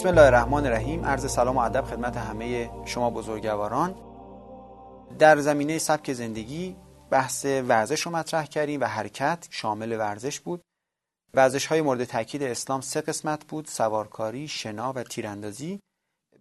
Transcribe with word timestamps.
بسم 0.00 0.08
الله 0.08 0.22
الرحمن 0.22 0.66
الرحیم. 0.66 1.04
عرض 1.04 1.30
سلام 1.30 1.56
و 1.56 1.60
ادب 1.60 1.84
خدمت 1.84 2.16
همه 2.16 2.70
شما 2.84 3.10
بزرگواران. 3.10 3.94
در 5.18 5.38
زمینه 5.40 5.78
سبک 5.78 6.12
زندگی 6.12 6.76
بحث 7.10 7.44
ورزش 7.44 8.00
رو 8.00 8.12
مطرح 8.12 8.46
کردیم 8.46 8.80
و 8.80 8.84
حرکت 8.84 9.46
شامل 9.50 9.92
ورزش 9.92 10.40
بود. 10.40 10.62
ورزش 11.34 11.66
های 11.66 11.80
مورد 11.80 12.04
تاکید 12.04 12.42
اسلام 12.42 12.80
سه 12.80 13.00
قسمت 13.00 13.44
بود 13.44 13.66
سوارکاری 13.66 14.48
شنا 14.48 14.92
و 14.92 15.02
تیراندازی. 15.02 15.80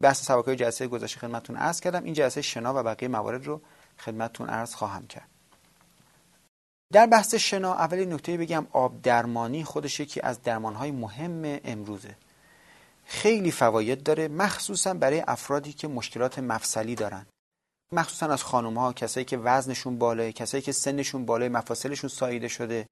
بحث 0.01 0.25
سوارکاری 0.25 0.57
جلسه 0.57 0.87
گذشته 0.87 1.19
خدمتتون 1.19 1.55
عرض 1.55 1.79
کردم. 1.79 2.03
این 2.03 2.13
جلسه 2.13 2.41
شنا 2.41 2.73
و 2.79 2.83
بقیه 2.83 3.09
موارد 3.09 3.45
رو 3.45 3.61
خدمتتون 3.97 4.49
عرض 4.49 4.75
خواهم 4.75 5.07
کرد. 5.07 5.29
در 6.93 7.07
بحث 7.07 7.35
شنا 7.35 7.73
اولی 7.73 8.05
نکته 8.05 8.37
بگم 8.37 8.67
آب 8.71 9.01
درمانی 9.01 9.63
خودش 9.63 9.99
یکی 9.99 10.21
از 10.21 10.41
درمانهای 10.41 10.91
مهم 10.91 11.59
امروزه. 11.63 12.15
خیلی 13.09 13.51
فواید 13.51 14.03
داره 14.03 14.27
مخصوصا 14.27 14.93
برای 14.93 15.23
افرادی 15.27 15.73
که 15.73 15.87
مشکلات 15.87 16.39
مفصلی 16.39 16.95
دارن. 16.95 17.25
مخصوصا 17.91 18.25
از 18.25 18.43
خانم 18.43 18.77
ها 18.77 18.93
کسایی 18.93 19.25
که 19.25 19.37
وزنشون 19.37 19.97
بالاه 19.97 20.31
کسایی 20.31 20.63
که 20.63 20.71
سنشون 20.71 21.25
بالاه 21.25 21.49
مفاصلشون 21.49 22.09
ساییده 22.09 22.47
شده 22.47 22.85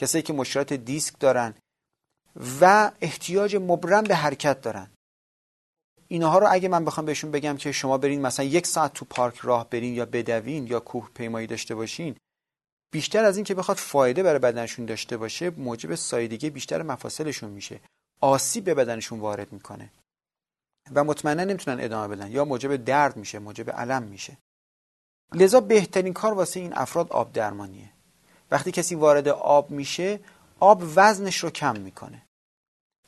کسایی 0.00 0.22
که 0.22 0.32
مشکلات 0.32 0.72
دیسک 0.72 1.14
دارن 1.20 1.54
و 2.60 2.90
احتیاج 3.00 3.56
مبرم 3.56 4.04
به 4.04 4.14
حرکت 4.14 4.60
دارن. 4.60 4.90
اینها 6.08 6.38
رو 6.38 6.46
اگه 6.50 6.68
من 6.68 6.84
بخوام 6.84 7.06
بهشون 7.06 7.30
بگم 7.30 7.56
که 7.56 7.72
شما 7.72 7.98
برین 7.98 8.20
مثلا 8.20 8.46
یک 8.46 8.66
ساعت 8.66 8.92
تو 8.92 9.04
پارک 9.04 9.38
راه 9.38 9.70
برین 9.70 9.94
یا 9.94 10.06
بدوین 10.06 10.66
یا 10.66 10.80
کوه 10.80 11.10
پیمایی 11.14 11.46
داشته 11.46 11.74
باشین 11.74 12.16
بیشتر 12.92 13.24
از 13.24 13.36
این 13.36 13.44
که 13.44 13.54
بخواد 13.54 13.76
فایده 13.76 14.22
برای 14.22 14.38
بدنشون 14.38 14.86
داشته 14.86 15.16
باشه 15.16 15.50
موجب 15.50 15.94
سایدگی 15.94 16.50
بیشتر 16.50 16.82
مفاصلشون 16.82 17.50
میشه. 17.50 17.80
آسیب 18.22 18.64
به 18.64 18.74
بدنشون 18.74 19.20
وارد 19.20 19.52
می‌کنه. 19.52 19.90
و 20.94 21.04
مطمئنا 21.04 21.44
نمی‌تونن 21.44 21.84
ادامه 21.84 22.16
بدن. 22.16 22.30
یا 22.30 22.44
موجب 22.44 22.76
درد 22.76 23.16
میشه 23.16 23.38
موجب 23.38 23.70
علم 23.70 24.02
میشه. 24.02 24.36
لذا 25.34 25.60
بهترین 25.60 26.12
کار 26.12 26.32
واسه 26.32 26.60
این 26.60 26.72
افراد 26.74 27.12
آب 27.12 27.32
درمانیه. 27.32 27.90
وقتی 28.50 28.72
کسی 28.72 28.94
وارد 28.94 29.28
آب 29.28 29.70
میشه 29.70 30.20
آب 30.60 30.82
وزنش 30.96 31.36
رو 31.36 31.50
کم 31.50 31.76
می‌کنه. 31.76 32.22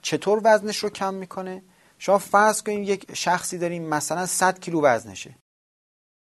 چطور 0.03 0.41
وزنش 0.45 0.79
رو 0.79 0.91
کم 0.91 1.15
می‌کنه؟ 1.15 1.63
شما 1.99 2.19
فرض 2.19 2.63
کنید 2.63 2.89
یک 2.89 3.15
شخصی 3.15 3.59
داریم 3.59 3.83
مثلا 3.83 4.27
100 4.27 4.61
کیلو 4.61 4.83
وزنشه. 4.83 5.35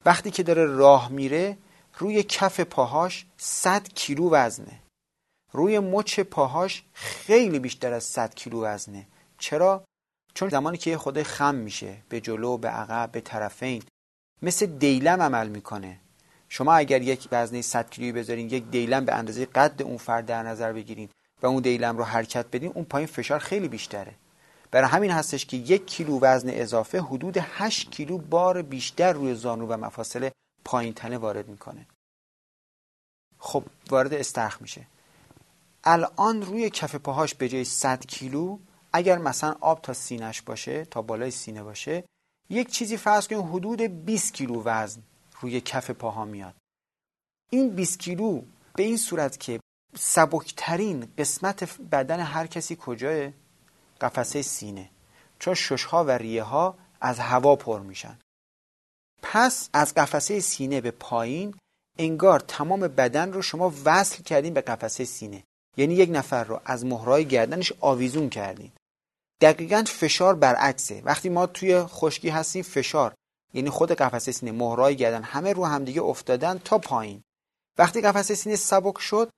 وقتی 0.06 0.32
که 0.32 0.44
داره 0.44 0.66
راه 0.66 1.10
میره 1.10 1.58
روی 1.98 2.24
کف 2.24 2.60
پاهاش 2.60 3.26
100 3.38 3.88
کیلو 3.88 4.30
وزنه. 4.30 4.80
روی 5.52 5.80
مچ 5.80 6.20
پاهاش 6.20 6.84
خیلی 6.94 7.60
بیشتر 7.60 7.94
از 7.94 8.04
100 8.04 8.36
کیلو 8.36 8.64
وزنه. 8.64 9.08
چرا؟ 9.38 9.84
چون 10.34 10.50
زمانی 10.50 10.78
که 10.78 10.98
خود 10.98 11.24
خم 11.24 11.56
میشه 11.56 11.98
به 12.10 12.22
جلو 12.22 12.58
به 12.58 12.68
عقب 12.68 13.12
به 13.12 13.22
طرفین. 13.22 13.84
مثل 14.42 14.66
دیلم 14.66 15.22
عمل 15.22 15.48
می‌کنه. 15.48 16.00
شما 16.50 16.74
اگر 16.74 17.02
یک 17.02 17.28
وزنه 17.32 17.62
100 17.62 17.90
کیلویی 17.90 18.12
بذارین 18.12 18.50
یک 18.50 18.66
دیلم 18.72 19.06
به 19.06 19.16
اندازه 19.16 19.46
قد 19.46 19.82
اون 19.82 19.98
فرد 19.98 20.26
در 20.26 20.44
نظر 20.44 20.74
بگیرین 20.74 21.10
و 21.42 21.48
اون 21.48 21.62
دیلم 21.62 21.98
رو 21.98 22.04
حرکت 22.04 22.46
بدین 22.52 22.72
اون 22.76 22.86
پایین 22.86 23.08
فشار 23.08 23.40
خیلی 23.40 23.68
بیشتره. 23.68 24.16
برای 24.72 24.90
همین 24.90 25.12
هستش 25.12 25.46
که 25.46 25.58
یک 25.58 25.88
کیلو 25.88 26.20
وزن 26.20 26.50
اضافه 26.50 27.02
حدود 27.02 27.38
8 27.38 27.92
کیلو 27.92 28.18
بار 28.18 28.62
بیشتر 28.62 29.14
روی 29.14 29.36
زانو 29.36 29.68
و 29.68 29.78
مفاصل 29.78 30.30
پایین 30.66 30.94
تنه 30.94 31.18
وارد 31.18 31.48
می‌کنه. 31.48 31.86
خب 33.38 33.64
وارد 33.90 34.14
استرخ 34.14 34.62
میشه. 34.62 34.88
الان 35.84 36.42
روی 36.42 36.70
کف 36.70 36.96
پاهاش 36.96 37.36
به 37.36 37.50
جای 37.50 37.64
100 37.64 38.06
کیلو 38.06 38.58
اگر 38.94 39.18
مثلا 39.18 39.56
آب 39.62 39.82
تا 39.82 39.94
سینش 39.94 40.42
باشه 40.42 40.86
تا 40.86 41.02
بالای 41.02 41.32
سینه 41.32 41.64
باشه 41.64 42.04
یک 42.50 42.72
چیزی 42.72 42.98
فرض 42.98 43.28
کنیم 43.28 43.56
حدود 43.56 43.82
20 43.82 44.34
کیلو 44.34 44.64
وزن 44.64 45.02
روی 45.42 45.62
کف 45.62 45.92
پاها 45.92 46.26
میاد. 46.26 46.56
این 47.50 47.70
20 47.70 48.00
کیلو 48.00 48.42
به 48.76 48.84
این 48.84 48.98
صورت 48.98 49.40
که 49.40 49.60
سبکترین 49.96 51.14
قسمت 51.18 51.80
بدن 51.82 52.20
هر 52.20 52.48
کسی 52.48 52.76
کجاه 52.76 53.30
قفسه 54.02 54.42
سینه. 54.42 54.90
چون 55.40 55.54
ششها 55.54 56.04
و 56.04 56.12
ریه 56.12 56.44
ها 56.44 56.78
از 57.02 57.20
هوا 57.20 57.56
پر 57.56 57.80
میشن. 57.80 58.20
پس 59.22 59.70
از 59.74 59.94
قفسه 59.94 60.40
سینه 60.40 60.82
به 60.82 60.92
پایین 60.92 61.56
انگار 61.98 62.40
تمام 62.40 62.80
بدن 62.80 63.34
رو 63.34 63.42
شما 63.42 63.74
وصل 63.86 64.24
کردین 64.24 64.54
به 64.54 64.62
قفسه 64.62 65.06
سینه. 65.06 65.44
یعنی 65.80 65.94
یک 65.94 66.10
نفر 66.14 66.44
رو 66.44 66.62
از 66.66 66.86
مهرهای 66.86 67.26
گردنش 67.26 67.74
آویزون 67.80 68.30
کردین. 68.30 68.72
دقیقا 69.42 69.84
فشار 69.88 70.36
برعکسه. 70.36 71.02
وقتی 71.06 71.30
ما 71.30 71.46
توی 71.46 71.84
خشکی 71.84 72.30
هستیم 72.30 72.64
فشار. 72.64 73.14
یعنی 73.54 73.70
خود 73.70 73.92
قفسه 73.92 74.32
سینه 74.32 74.52
مهرهای 74.52 74.96
گردن 74.96 75.24
همه 75.24 75.54
رو 75.54 75.66
همدیگه 75.66 76.02
افتادن 76.02 76.58
تا 76.58 76.78
پایین. 76.78 77.22
وقتی 77.78 78.02
قفسه 78.02 78.36
سینه 78.36 78.56
سبک 78.56 79.00
شد 79.00 79.30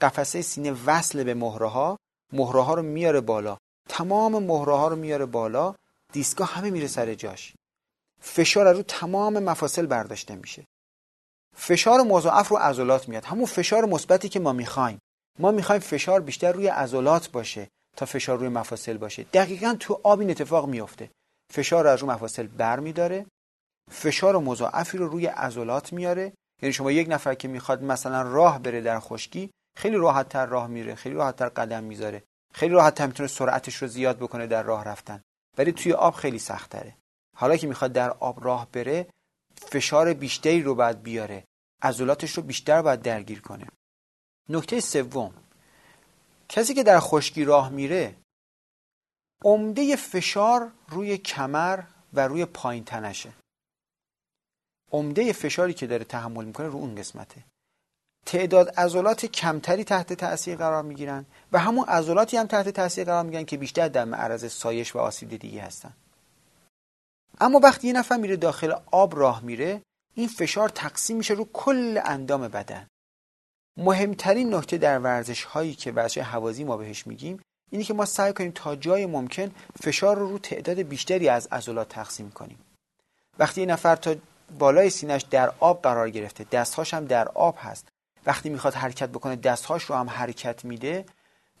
قفسه 0.00 0.42
سینه 0.42 0.76
وصل 0.86 1.24
به 1.24 1.34
مهره 1.34 1.68
ها 1.68 1.98
مهره 2.32 2.62
ها 2.62 2.74
رو 2.74 2.82
میاره 2.82 3.20
بالا. 3.20 3.58
تمام 3.88 4.42
مهره 4.42 4.76
ها 4.76 4.88
رو 4.88 4.96
میاره 4.96 5.26
بالا. 5.26 5.74
دیسکا 6.12 6.44
همه 6.44 6.70
میره 6.70 6.86
سر 6.86 7.14
جاش. 7.14 7.54
فشار 8.20 8.72
رو 8.74 8.82
تمام 8.82 9.38
مفاصل 9.38 9.86
برداشته 9.86 10.36
میشه. 10.36 10.64
فشار 11.54 12.00
مضاعف 12.00 12.48
رو 12.48 12.56
عضلات 12.56 13.08
میاد. 13.08 13.24
همون 13.24 13.46
فشار 13.46 13.84
مثبتی 13.84 14.28
که 14.28 14.40
ما 14.40 14.52
می‌خوایم. 14.52 14.98
ما 15.38 15.50
می‌خوایم 15.50 15.80
فشار 15.80 16.20
بیشتر 16.20 16.52
روی 16.52 16.68
عضلات 16.68 17.30
باشه 17.30 17.68
تا 17.96 18.06
فشار 18.06 18.38
روی 18.38 18.48
مفاصل 18.48 18.96
باشه. 18.96 19.22
دقیقا 19.22 19.76
تو 19.80 20.00
آب 20.02 20.20
این 20.20 20.30
اتفاق 20.30 20.68
میفته 20.68 21.10
فشار 21.52 21.84
رو 21.84 21.90
از 21.90 22.00
روی 22.00 22.10
مفاصل 22.10 22.46
بر 22.46 22.80
میداره. 22.80 23.26
فشار 23.90 24.38
مضاعفی 24.38 24.98
رو 24.98 25.08
روی 25.08 25.26
عضلات 25.26 25.92
میاره 25.92 26.32
یعنی 26.62 26.72
شما 26.72 26.90
یک 26.90 27.08
نفر 27.10 27.34
که 27.34 27.48
می‌خواد 27.48 27.82
مثلا 27.82 28.22
راه 28.22 28.58
بره 28.58 28.80
در 28.80 29.00
خشکی 29.00 29.50
خیلی 29.76 29.96
راحت 29.96 30.28
تر 30.28 30.46
راه 30.46 30.66
میره 30.66 30.94
خیلی 30.94 31.14
راحت 31.14 31.36
تر 31.36 31.48
قدم 31.48 31.84
می‌ذاره. 31.84 32.22
خیلی 32.54 32.74
راحت 32.74 32.94
تر 32.94 33.06
می‌تونه 33.06 33.28
سرعتش 33.28 33.76
رو 33.76 33.88
زیاد 33.88 34.16
بکنه 34.16 34.46
در 34.46 34.62
راه 34.62 34.84
رفتن. 34.84 35.22
ولی 35.58 35.72
توی 35.72 35.92
آب 35.92 36.14
خیلی 36.14 36.38
سخت 36.38 36.70
تره 36.70 36.96
حالا 37.36 37.56
که 37.56 37.66
می‌خواد 37.66 37.92
در 37.92 38.10
آب 38.10 38.44
راه 38.44 38.68
بره 38.72 39.06
فشار 39.54 40.14
بیشتری 40.14 40.62
رو 40.62 40.74
باید 40.74 41.02
بیاره. 41.02 41.44
عضلاتش 41.82 42.32
رو 42.32 42.42
بیشتر 42.42 42.82
باید 42.82 43.02
درگیر 43.02 43.40
کنه. 43.40 43.66
نکته 44.48 44.80
سوم. 44.80 45.34
کسی 46.48 46.74
که 46.74 46.82
در 46.82 47.00
خشکی 47.00 47.44
راه 47.44 47.68
میره 47.68 48.14
عمده 49.44 49.96
فشار 49.96 50.72
روی 50.88 51.18
کمر 51.18 51.82
و 52.12 52.28
روی 52.28 52.44
پایین 52.44 52.84
تنشه. 52.84 53.32
عمده 54.92 55.32
فشاری 55.32 55.74
که 55.74 55.86
داره 55.86 56.04
تحمل 56.04 56.44
می‌کنه 56.44 56.66
رو 56.66 56.78
اون 56.78 56.94
قسمته. 56.94 57.44
تعداد 58.26 58.70
عضلات 58.70 59.26
کمتری 59.26 59.84
تحت 59.84 60.12
تاثیر 60.12 60.56
قرار 60.56 60.82
می‌گیرن 60.82 61.26
و 61.52 61.58
همون 61.58 61.88
عضلاتی 61.88 62.36
هم 62.36 62.46
تحت 62.46 62.68
تاثیر 62.68 63.04
قرار 63.04 63.24
می‌گیرن 63.24 63.44
که 63.44 63.56
بیشتر 63.56 63.88
در 63.88 64.04
معرض 64.04 64.52
سایش 64.52 64.96
و 64.96 64.98
آسیب 64.98 65.36
دیگه 65.36 65.62
هستن. 65.62 65.92
اما 67.40 67.58
وقتی 67.58 67.86
یه 67.86 67.92
نفر 67.92 68.16
میره 68.16 68.36
داخل 68.36 68.74
آب 68.86 69.18
راه 69.18 69.40
میره 69.40 69.82
این 70.14 70.28
فشار 70.28 70.68
تقسیم 70.68 71.16
میشه 71.16 71.34
رو 71.34 71.48
کل 71.52 72.00
اندام 72.04 72.48
بدن. 72.48 72.86
مهمترین 73.76 74.54
نکته 74.54 74.78
در 74.78 74.98
ورزش 74.98 75.44
هایی 75.44 75.74
که 75.74 75.92
ورزش 75.92 76.18
حوازی 76.18 76.64
ما 76.64 76.76
بهش 76.76 77.06
میگیم 77.06 77.40
اینه 77.70 77.84
که 77.84 77.94
ما 77.94 78.04
سعی 78.04 78.32
کنیم 78.32 78.52
تا 78.54 78.76
جای 78.76 79.06
ممکن 79.06 79.50
فشار 79.82 80.16
رو 80.16 80.30
رو 80.30 80.38
تعداد 80.38 80.78
بیشتری 80.78 81.28
از 81.28 81.48
عضلات 81.52 81.88
تقسیم 81.88 82.30
کنیم. 82.30 82.58
وقتی 83.38 83.60
یه 83.60 83.66
نفر 83.66 83.96
تا 83.96 84.14
بالای 84.58 84.90
سینش 84.90 85.22
در 85.22 85.52
آب 85.60 85.82
قرار 85.82 86.10
گرفته 86.10 86.44
دستهاش 86.52 86.94
هم 86.94 87.04
در 87.04 87.28
آب 87.28 87.56
هست 87.58 87.88
وقتی 88.26 88.48
می‌خواد 88.48 88.74
حرکت 88.74 89.08
بکنه 89.08 89.36
دستهاش 89.36 89.84
رو 89.84 89.94
هم 89.94 90.10
حرکت 90.10 90.64
میده 90.64 91.04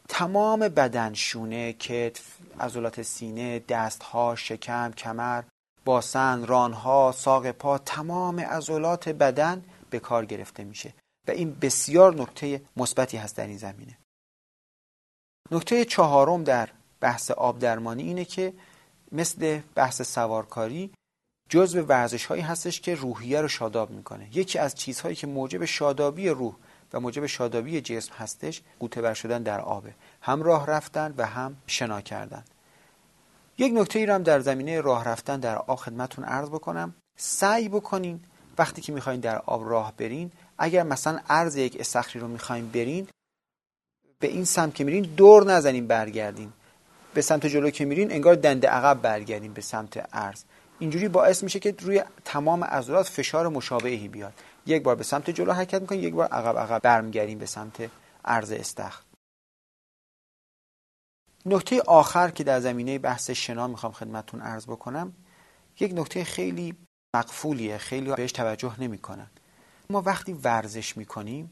تمام 0.08 0.60
بدن 0.60 1.14
شونه 1.14 1.72
کتف 1.72 2.22
عضلات 2.60 3.02
سینه 3.02 3.58
دستها 3.58 4.34
شکم 4.34 4.92
کمر 4.92 5.42
باسن 5.84 6.46
رانها 6.46 7.12
ساق 7.16 7.50
پا 7.50 7.78
تمام 7.78 8.40
عضلات 8.40 9.08
بدن 9.08 9.64
به 9.90 9.98
کار 9.98 10.24
گرفته 10.24 10.64
میشه. 10.64 10.94
و 11.28 11.30
این 11.30 11.54
بسیار 11.60 12.14
نکته 12.14 12.62
مثبتی 12.76 13.16
هست 13.16 13.36
در 13.36 13.46
این 13.46 13.58
زمینه. 13.58 13.98
نکته 15.50 15.84
چهارم 15.84 16.44
در 16.44 16.68
بحث 17.00 17.30
آب 17.30 17.58
درمانی 17.58 18.02
اینه 18.02 18.24
که 18.24 18.52
مثل 19.12 19.60
بحث 19.74 20.02
سوارکاری 20.02 20.92
جزء 21.48 21.82
ورزش 21.82 22.26
هایی 22.26 22.42
هستش 22.42 22.80
که 22.80 22.94
روحیه 22.94 23.40
رو 23.40 23.48
شاداب 23.48 23.90
می‌کنه. 23.90 24.36
یکی 24.36 24.58
از 24.58 24.74
چیزهایی 24.74 25.16
که 25.16 25.26
موجب 25.26 25.64
شادابی 25.64 26.28
روح 26.28 26.54
و 26.92 27.00
موجب 27.00 27.26
شادابی 27.26 27.80
جسم 27.80 28.14
هستش 28.14 28.62
قوطه 28.80 29.14
شدن 29.14 29.42
در 29.42 29.60
آبه. 29.60 29.94
هم 30.22 30.42
راه 30.42 30.66
رفتن 30.66 31.14
و 31.16 31.26
هم 31.26 31.56
شنا 31.66 32.00
کردن. 32.00 32.44
یک 33.58 33.72
نکته 33.74 33.98
ای 33.98 34.04
هم 34.04 34.22
در 34.22 34.40
زمینه 34.40 34.80
راه 34.80 35.04
رفتن 35.04 35.40
در 35.40 35.56
آب 35.56 35.78
خدمتون 35.78 36.24
عرض 36.24 36.48
بکنم. 36.48 36.94
سعی 37.16 37.68
بکنین 37.68 38.20
وقتی 38.58 38.82
که 38.82 38.92
می‌خواین 38.92 39.20
در 39.20 39.38
آب 39.38 39.70
راه 39.70 39.92
برین 39.96 40.32
اگر 40.58 40.82
مثلا 40.82 41.20
عرض 41.28 41.56
یک 41.56 41.76
استخری 41.80 42.20
رو 42.20 42.28
می‌خوایم 42.28 42.68
برین 42.68 43.08
به 44.18 44.28
این 44.28 44.44
سمت 44.44 44.74
که 44.74 44.84
میرین 44.84 45.02
دور 45.02 45.44
نزنین 45.44 45.86
برگردین. 45.86 46.52
به 47.14 47.22
سمت 47.22 47.46
جلو 47.46 47.70
که 47.70 47.84
میرین 47.84 48.12
انگار 48.12 48.34
دنده 48.34 48.68
عقب 48.68 49.02
برگردیم 49.02 49.52
به 49.52 49.60
سمت 49.60 50.14
عرض. 50.14 50.42
اینجوری 50.78 51.08
باعث 51.08 51.42
میشه 51.42 51.58
که 51.58 51.74
روی 51.80 52.02
تمام 52.24 52.64
عضلات 52.64 53.08
فشار 53.08 53.48
مشابهی 53.48 54.08
بیاد. 54.08 54.32
یک 54.66 54.82
بار 54.82 54.94
به 54.94 55.04
سمت 55.04 55.30
جلو 55.30 55.52
حرکت 55.52 55.80
می‌کنیم 55.80 56.04
یک 56.04 56.14
بار 56.14 56.28
عقب 56.28 56.58
عقب 56.58 56.82
برمیگردیم 56.82 57.38
به 57.38 57.46
سمت 57.46 57.90
عرض 58.24 58.52
استخر. 58.52 59.02
نکته 61.46 61.82
آخر 61.82 62.30
که 62.30 62.44
در 62.44 62.60
زمینه 62.60 62.98
بحث 62.98 63.30
شنا 63.30 63.66
می‌خوام 63.66 63.92
خدمتتون 63.92 64.40
عرض 64.40 64.66
بکنم 64.66 65.14
یک 65.80 65.92
نکته 65.94 66.24
خیلی 66.24 66.76
مقفولیه. 67.16 67.78
خیلی 67.78 68.12
بهش 68.12 68.32
توجه 68.32 68.80
نمی‌کنن. 68.80 69.30
ما 69.90 70.02
وقتی 70.02 70.32
ورزش 70.32 70.96
می‌کنیم 70.96 71.50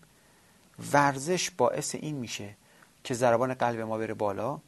ورزش 0.93 1.51
باعث 1.51 1.95
این 1.95 2.17
میشه 2.17 2.57
که 3.05 3.15
ضربان 3.15 3.55
قلب 3.55 3.81
ما 3.81 3.99
بره 3.99 4.15
بالا 4.15 4.61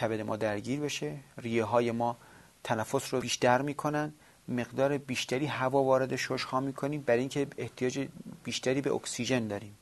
کبد 0.00 0.20
ما 0.20 0.36
درگیر 0.36 0.80
بشه 0.80 1.18
ریه 1.36 1.64
های 1.64 1.90
ما 1.90 2.16
تنفس 2.64 3.14
رو 3.14 3.20
بیشتر 3.20 3.62
می‌کنن 3.62 4.12
مقدار 4.48 4.98
بیشتری 4.98 5.46
هوا 5.46 5.82
وارد 5.82 6.16
ششها 6.16 6.60
می‌کنیم 6.60 7.02
برای 7.02 7.20
اینکه 7.20 7.46
احتیاج 7.58 8.08
بیشتری 8.44 8.80
به 8.80 8.92
اکسیژن 8.92 9.48
داریم. 9.48 9.78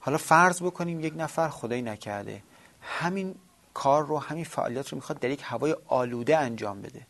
حالا 0.00 0.18
فرض 0.18 0.62
بکنیم 0.62 1.00
یک 1.00 1.14
نفر 1.16 1.48
خدای 1.48 1.82
نکرده. 1.82 2.42
همین 2.80 3.34
کار 3.74 4.06
رو 4.06 4.18
همین 4.18 4.44
فعالیت 4.44 4.88
رو 4.88 4.96
می‌خواد 4.96 5.20
در 5.20 5.30
یک 5.30 5.40
هوای 5.44 5.76
آلوده 5.86 6.38
انجام 6.38 6.82
بده. 6.82 7.06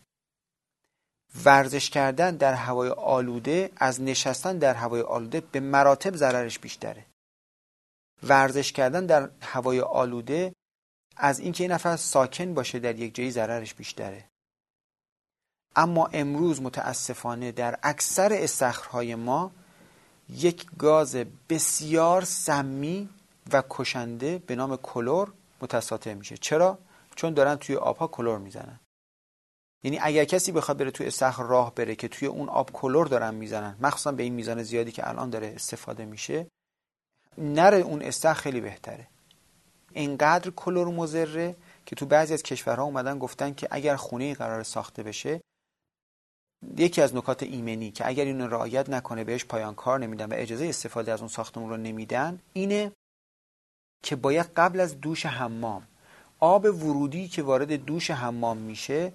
ورزش 1.45 1.91
کردن 1.91 2.37
در 2.37 2.55
هوای 2.55 2.89
آلوده 2.91 3.71
از 3.77 4.01
نشستن 4.01 4.59
در 4.59 4.75
هوای 4.75 5.01
آلوده 5.01 5.41
به 5.41 5.61
مراتب 5.61 6.17
ضررش 6.17 6.59
بیشتره. 6.59 7.07
ورزش 8.23 8.73
کردن 8.73 9.07
در 9.07 9.31
هوای 9.43 9.81
آلوده 9.81 10.53
از 11.17 11.41
اینکه 11.41 11.65
این 11.65 11.73
نفر 11.73 11.97
ساکن 11.97 12.55
باشه 12.55 12.79
در 12.79 12.99
یک 12.99 13.15
جایی 13.15 13.31
ضررش 13.31 13.75
بیشتره. 13.75 14.25
اما 15.77 16.07
امروز 16.07 16.63
متاسفانه 16.63 17.53
در 17.53 17.79
اکثر 17.83 18.33
استخرهای 18.33 19.15
ما 19.15 19.53
یک 20.29 20.67
گاز 20.79 21.17
بسیار 21.49 22.25
سمی 22.25 23.09
و 23.53 23.63
کشنده 23.71 24.39
به 24.39 24.57
نام 24.57 24.77
کلور 24.77 25.33
متساطع 25.61 26.15
میشه. 26.15 26.37
چرا؟ 26.37 26.79
چون 27.17 27.35
دارن 27.35 27.57
توی 27.57 27.77
آبها 27.77 28.07
کلور 28.07 28.39
می‌زنن. 28.39 28.81
یعنی 29.83 29.99
اگر 30.03 30.25
کسی 30.25 30.53
بخواد 30.53 30.79
بره 30.79 30.91
توی 30.91 31.07
استخر 31.07 31.43
راه 31.43 31.75
بره 31.75 31.95
که 31.95 32.09
توی 32.09 32.29
اون 32.29 32.49
آب 32.49 32.73
کلور 32.73 33.07
دارن 33.07 33.35
می‌زنن 33.35 33.77
مخصوصا 33.81 34.13
به 34.13 34.23
این 34.23 34.35
میزان 34.35 34.63
زیادی 34.63 34.93
که 34.93 35.09
الان 35.09 35.31
داره 35.31 35.53
استفاده 35.57 36.05
میشه 36.05 36.47
نره 37.39 37.79
اون 37.79 38.03
استخر 38.03 38.41
خیلی 38.41 38.61
بهتره. 38.61 39.07
اینقدر 39.93 40.51
کلور 40.51 40.89
مزره 40.89 41.57
که 41.87 41.97
تو 41.97 42.07
بعضی 42.07 42.35
از 42.35 42.43
کشورها 42.43 42.85
اومدن 42.85 43.19
گفتن 43.19 43.55
که 43.55 43.69
اگر 43.71 43.97
خونه 43.97 44.35
قرار 44.35 44.63
ساخته 44.63 45.03
بشه 45.03 45.41
یکی 46.77 47.03
از 47.03 47.15
نکات 47.15 47.43
ایمنی 47.43 47.91
که 47.91 48.09
اگر 48.09 48.25
اینو 48.25 48.49
رعایت 48.49 48.89
نکنه 48.89 49.25
بهش 49.25 49.45
پایان 49.45 49.75
کار 49.75 49.99
نمیدن 49.99 50.25
و 50.25 50.35
اجازه 50.37 50.67
استفاده 50.67 51.13
از 51.13 51.21
اون 51.21 51.29
ساختمون 51.29 51.71
رو 51.71 51.77
نمیدن 51.77 52.41
اینه 52.53 52.93
که 54.03 54.17
باید 54.17 54.47
قبل 54.57 54.81
از 54.81 55.01
دوش 55.01 55.27
حمام 55.27 55.87
آب 56.41 56.65
ورودی 56.65 57.29
که 57.29 57.43
وارد 57.43 57.73
دوش 57.73 58.11
حمام 58.11 58.57
میشه 58.57 59.13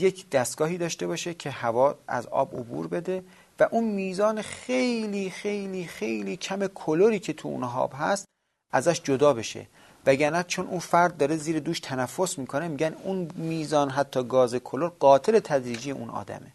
یک 0.00 0.30
دستگاهی 0.30 0.78
داشته 0.78 1.06
باشه 1.06 1.34
که 1.34 1.50
هوا 1.50 1.94
از 2.08 2.26
آب 2.26 2.56
عبور 2.56 2.86
بده 2.86 3.24
و 3.60 3.68
اون 3.70 3.84
میزان 3.84 4.42
خیلی 4.42 5.30
خیلی 5.30 5.84
خیلی 5.84 6.36
کم 6.36 6.66
کلوری 6.66 7.18
که 7.18 7.32
تو 7.32 7.48
اون 7.48 7.64
آب 7.64 7.92
هست 7.96 8.24
ازش 8.72 9.00
جدا 9.02 9.34
بشه. 9.34 9.66
وگرنه 10.06 10.42
چون 10.42 10.66
اون 10.66 10.78
فرد 10.78 11.16
داره 11.16 11.36
زیر 11.36 11.58
دوش 11.58 11.80
تنفس 11.80 12.38
می‌کنه 12.38 12.68
میگن 12.68 12.94
اون 13.04 13.30
میزان 13.34 13.90
حتی 13.90 14.22
گاز 14.24 14.54
کلور 14.54 14.88
قاتل 14.88 15.38
تدریجی 15.38 15.90
اون 15.90 16.10
آدمه. 16.10 16.52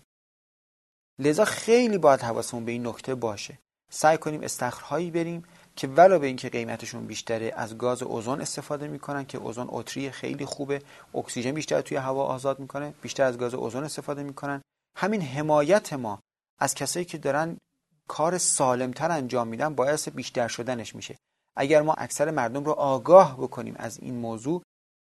لذا 1.20 1.46
خیلی 1.46 1.98
باید 1.98 2.22
حواسمون 2.22 2.66
به 2.66 2.72
این 2.72 2.88
نکته 2.88 3.16
باشه. 3.16 3.60
سعی 3.92 4.18
کنیم 4.18 4.42
استخرهایی 4.42 5.12
بریم 5.12 5.44
که 5.75 5.88
ولو 5.88 6.19
به 6.19 6.27
اینکه 6.27 6.50
قیمتشون 6.50 7.06
بیشتره 7.06 7.54
از 7.56 7.77
گاز 7.77 8.04
اوزون 8.04 8.42
استفاده 8.42 8.88
می‌کنن 8.88 9.25
که 9.25 9.38
اوزون 9.38 9.68
اتری 9.69 10.12
خیلی 10.12 10.45
خوبه 10.45 10.81
اکسیژن 11.16 11.51
بیشتر 11.51 11.81
توی 11.81 11.98
هوا 11.98 12.24
آزاد 12.24 12.60
می‌کنه 12.60 12.94
بیشتر 13.01 13.24
از 13.24 13.38
گاز 13.38 13.54
اوزون 13.54 13.83
استفاده 13.83 14.24
می‌کنن. 14.24 14.62
همین 14.98 15.22
حمایت 15.22 15.94
ما 15.94 16.19
از 16.60 16.75
کسایی 16.75 17.06
که 17.06 17.18
دارن 17.18 17.57
کار 18.07 18.38
سالمتر 18.38 19.12
انجام 19.12 19.48
میدن 19.48 19.75
باعث 19.75 20.10
بیشتر 20.10 20.48
شدنش 20.48 20.95
میشه. 20.95 21.16
اگر 21.56 21.81
ما 21.81 21.94
اکثر 21.94 22.31
مردم 22.31 22.63
رو 22.63 22.72
آگاه 22.72 23.38
بکنیم 23.38 23.75
از 23.77 24.00
این 24.00 24.16
موضوع 24.16 24.62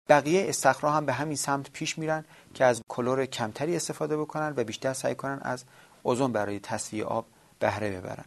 بقیه 0.09 0.49
استخرها 0.49 0.91
هم 0.91 1.07
به 1.07 1.13
همین 1.13 1.37
سمت 1.37 1.71
پیش 1.71 1.99
میرن 1.99 2.25
که 2.55 2.65
از 2.65 2.83
کلور 2.89 3.27
کمتری 3.27 3.77
استفاده 3.77 4.17
بکنن 4.17 4.55
و 4.57 4.65
بیشتر 4.65 4.93
سعی 4.93 5.15
کنن 5.15 5.39
از 5.43 5.65
اوزون 6.03 6.33
برای 6.33 6.61
تصفیه 6.61 7.05
آب 7.05 7.27
بهره 7.59 8.01
ببرن. 8.01 8.25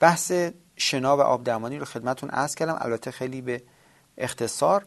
بحث 0.00 0.32
شنا 0.76 1.16
و 1.16 1.20
آب 1.20 1.44
درمانی 1.44 1.78
رو 1.78 1.84
خدمتون 1.84 2.30
عرض 2.30 2.54
کردم. 2.54 2.78
البته 2.80 3.10
خیلی 3.10 3.40
به 3.40 3.62
اختصار. 4.18 4.86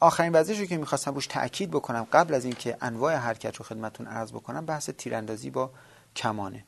آخرین 0.00 0.32
وضعیشو 0.32 0.64
که 0.64 0.76
می‌خواستم 0.76 1.14
روش 1.14 1.26
تاکید 1.26 1.70
بکنم 1.70 2.06
قبل 2.12 2.34
از 2.34 2.44
اینکه 2.44 2.76
انواع 2.80 3.14
حرکت 3.14 3.56
رو 3.56 3.64
خدمتون 3.64 4.06
عرض 4.06 4.32
بکنم 4.32 4.66
بحث 4.66 4.90
تیراندازی 4.90 5.50
با 5.50 5.70
کمانه. 6.16 6.64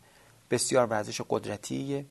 بسیار 0.50 0.87
ورزش 0.87 1.21
قدرتیه. 1.29 2.06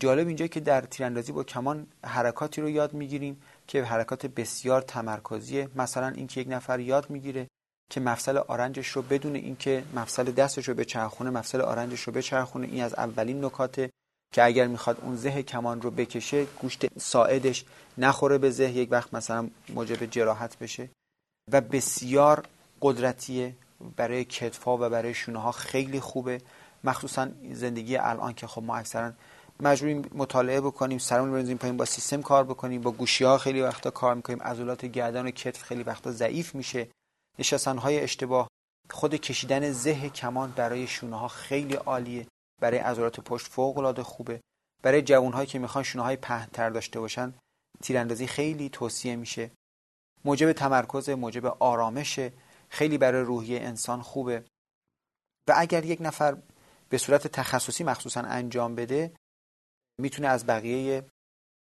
جالب 0.00 0.26
اینجا 0.26 0.46
که 0.46 0.60
در 0.60 0.80
تیراندازی 0.80 1.32
با 1.32 1.44
کمان 1.44 1.86
حرکاتی 2.04 2.60
رو 2.60 2.68
یاد 2.68 2.94
می‌گیریم 2.94 3.42
که 3.66 3.84
حرکات 3.84 4.26
بسیار 4.26 4.82
تمرکزیه. 4.82 5.68
مثلا 5.76 6.08
اینکه 6.08 6.40
یک 6.40 6.48
نفر 6.50 6.80
یاد 6.80 7.10
می‌گیره 7.10 7.48
که 7.90 8.00
مفصل 8.00 8.36
آرنجش 8.36 8.88
رو 8.88 9.02
بدون 9.02 9.34
اینکه 9.34 9.84
مفصل 9.94 10.32
دستش 10.32 10.68
رو 10.68 10.74
به 10.74 10.84
چرخونه 10.84 11.30
مفصل 11.30 11.60
آرنجش 11.60 12.00
رو 12.00 12.12
به 12.12 12.22
چرخونه 12.22 12.66
این 12.66 12.84
از 12.84 12.94
اولین 12.94 13.44
نکاته 13.44 13.90
که 14.32 14.44
اگر 14.44 14.66
می‌خواد 14.66 15.00
اون 15.02 15.16
زه 15.16 15.42
کمان 15.42 15.82
رو 15.82 15.90
بکشه 15.90 16.44
گوشت 16.44 17.00
ساعدش 17.00 17.64
نخوره 17.98 18.38
به 18.38 18.50
زه 18.50 18.70
یک 18.70 18.92
وقت 18.92 19.14
مثلا 19.14 19.48
موجب 19.68 20.06
جراحت 20.06 20.58
بشه. 20.58 20.90
و 21.52 21.60
بسیار 21.60 22.46
قدرتیه 22.82 23.56
برای 23.96 24.24
کتفا 24.24 24.76
و 24.76 24.88
برای 24.88 25.14
شونه 25.14 25.38
ها 25.38 25.52
خیلی 25.52 26.00
خوبه. 26.00 26.40
مخصوصا 26.84 27.28
زندگی 27.52 27.96
الان 27.96 28.34
که 28.34 28.46
خب 28.46 28.62
ما 28.62 28.76
اکثرا 28.76 29.12
مجبوریم 29.60 30.10
مطالعه 30.14 30.60
بکنیم 30.60 30.98
سرمون 30.98 31.32
بنزین 31.32 31.58
پایین 31.58 31.76
با 31.76 31.84
سیستم 31.84 32.22
کار 32.22 32.44
بکنیم 32.44 32.80
با 32.80 32.90
گوشی 32.90 33.24
ها 33.24 33.38
خیلی 33.38 33.60
وقتا 33.60 33.90
کار 33.90 34.14
می‌کنیم. 34.14 34.42
عضلات 34.42 34.84
گردن 34.84 35.26
و 35.26 35.30
کتف 35.30 35.62
خیلی 35.62 35.82
وقتا 35.82 36.12
ضعیف 36.12 36.54
میشه. 36.54 36.88
نشستن 37.38 37.78
های 37.78 38.00
اشتباه 38.00 38.48
خود 38.90 39.14
کشیدن 39.14 39.72
زه 39.72 40.08
کمان 40.08 40.52
برای 40.56 40.86
شونه 40.86 41.18
ها 41.18 41.28
خیلی 41.28 41.74
عالیه. 41.74 42.26
برای 42.60 42.78
عضلات 42.78 43.20
پشت 43.20 43.46
فوق 43.46 43.78
العاده 43.78 44.02
خوبه. 44.02 44.40
برای 44.82 45.02
جوان 45.02 45.32
هایی 45.32 45.46
که 45.46 45.58
می‌خوان 45.58 45.84
شونه 45.84 46.04
های 46.04 46.16
پهنتر 46.16 46.70
داشته 46.70 47.00
باشن 47.00 47.34
تیراندازی 47.82 48.26
خیلی 48.26 48.68
توصیه 48.68 49.16
میشه. 49.16 49.50
موجب 50.24 50.52
تمرکز 50.52 51.08
موجب 51.08 51.46
آرامش 51.46 52.20
خیلی 52.68 52.98
برای 52.98 53.22
روحی 53.22 53.58
انسان 53.58 54.02
خوبه. 54.02 54.44
و 55.48 55.54
اگر 55.56 55.84
یک 55.84 55.98
نفر 56.02 56.36
به 56.88 56.98
صورت 56.98 57.26
تخصصی 57.26 57.84
مخصوصا 57.84 58.20
انجام 58.20 58.74
بده 58.74 59.12
می‌تونه 60.00 60.28
از 60.28 60.46
بقیه 60.46 61.06